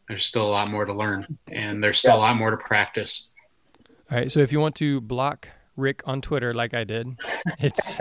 [0.08, 2.18] There's still a lot more to learn, and there's still yeah.
[2.18, 3.32] a lot more to practice.
[4.10, 4.30] All right.
[4.30, 7.18] So if you want to block Rick on Twitter like I did,
[7.58, 8.00] it's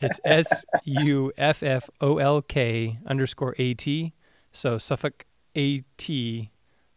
[0.00, 4.14] it's S U F F O L K underscore A T.
[4.52, 6.50] So Suffolk A T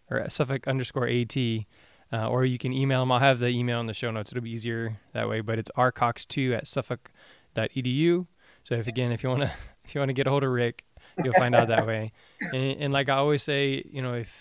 [0.09, 1.67] or Suffolk underscore A T.
[2.11, 3.11] Uh, or you can email him.
[3.11, 4.31] I'll have the email in the show notes.
[4.31, 5.41] It'll be easier that way.
[5.41, 8.27] But it's rcox2 at suffolk.edu.
[8.63, 9.51] So if again, if you want to
[9.85, 10.85] if you want to get a hold of Rick,
[11.23, 12.11] you'll find out that way.
[12.53, 14.31] And, and like I always say, you know, if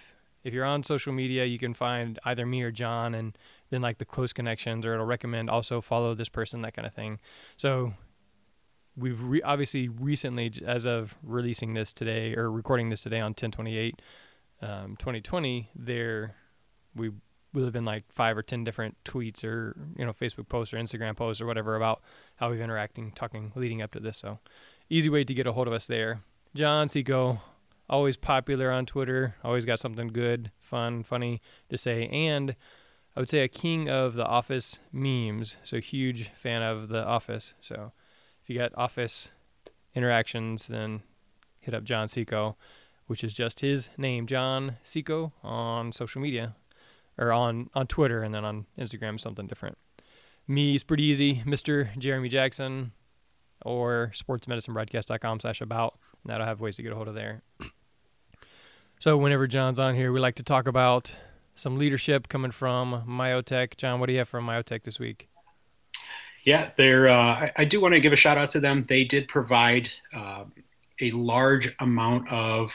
[0.45, 3.37] if you're on social media, you can find either me or John, and
[3.71, 6.95] then like the close connections, or it'll recommend also follow this person, that kind of
[6.95, 7.19] thing.
[7.57, 7.95] So
[8.97, 14.01] we've re- obviously recently, as of releasing this today or recording this today on 1028,
[14.63, 16.35] um, 2020, there
[16.95, 17.11] we
[17.53, 20.79] would have been like five or ten different tweets or you know Facebook posts or
[20.79, 22.03] Instagram posts or whatever about
[22.37, 24.19] how we've interacting, talking, leading up to this.
[24.19, 24.39] So
[24.91, 26.21] easy way to get a hold of us there.
[26.55, 27.41] John Seco,
[27.89, 32.57] always popular on Twitter, always got something good, fun, funny to say, and
[33.17, 35.57] I would say a king of the Office memes.
[35.65, 37.55] So huge fan of the Office.
[37.61, 37.93] So
[38.43, 39.31] if you got Office
[39.95, 41.03] interactions, then
[41.59, 42.57] hit up John Seco,
[43.07, 46.57] which is just his name, John Seco, on social media
[47.19, 49.79] or on on Twitter, and then on Instagram something different.
[50.49, 51.97] Me is pretty easy, Mr.
[51.99, 52.93] Jeremy Jackson,
[53.65, 57.43] or sportsmedicinebroadcast.com slash about, and that'll have ways to get a hold of there.
[58.99, 61.15] So whenever John's on here, we like to talk about
[61.55, 63.77] some leadership coming from Myotech.
[63.77, 65.29] John, what do you have from Myotech this week?
[66.45, 67.07] Yeah, they're.
[67.07, 68.85] Uh, I, I, do want to give a shout out to them.
[68.85, 70.45] They did provide uh,
[71.01, 72.75] a large amount of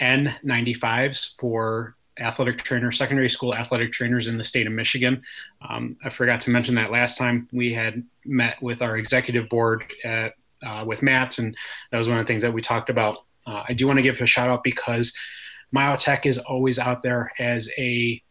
[0.00, 5.22] N95s for athletic trainers, secondary school athletic trainers in the state of Michigan.
[5.68, 9.84] Um, I forgot to mention that last time we had met with our executive board
[10.04, 10.34] at,
[10.66, 11.56] uh, with Matt's, and
[11.90, 13.18] that was one of the things that we talked about.
[13.46, 15.16] Uh, I do want to give a shout out because
[15.74, 18.22] Myotech is always out there as a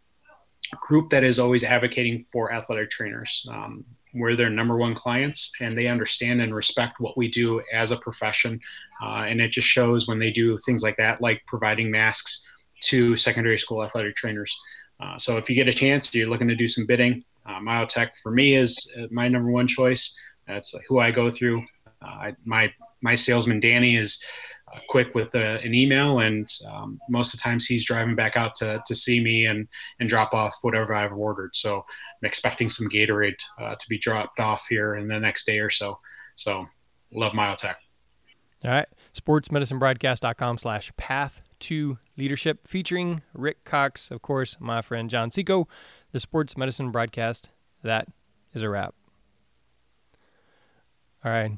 [0.81, 3.45] group that is always advocating for athletic trainers.
[3.49, 3.85] Um,
[4.17, 7.97] we're their number one clients, and they understand and respect what we do as a
[7.97, 8.59] profession.
[9.01, 12.45] Uh, and it just shows when they do things like that, like providing masks
[12.81, 14.55] to secondary school athletic trainers.
[14.99, 18.09] Uh, so if you get a chance, you're looking to do some bidding, uh, Myotech
[18.21, 20.15] for me is uh, my number one choice.
[20.47, 21.63] That's who I go through.
[22.01, 24.23] Uh, I, my my salesman Danny is
[24.73, 28.35] uh, quick with a, an email, and um, most of the times he's driving back
[28.35, 29.67] out to, to see me and
[29.99, 31.55] and drop off whatever I've ordered.
[31.55, 35.59] So I'm expecting some Gatorade uh, to be dropped off here in the next day
[35.59, 35.99] or so.
[36.35, 36.67] So
[37.11, 37.75] love Myotech.
[38.65, 45.31] All right, sportsmedicinebroadcast.com slash path to leadership featuring Rick Cox, of course, my friend John
[45.31, 45.67] Seco,
[46.11, 47.49] the sports medicine broadcast.
[47.83, 48.07] That
[48.53, 48.95] is a wrap.
[51.23, 51.51] All right.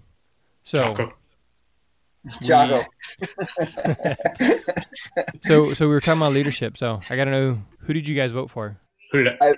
[0.63, 1.13] So
[2.41, 2.85] Jocko.
[5.43, 6.77] so so we were talking about leadership.
[6.77, 8.77] So I got to know who did you guys vote for?
[9.11, 9.49] Who did I?
[9.49, 9.53] I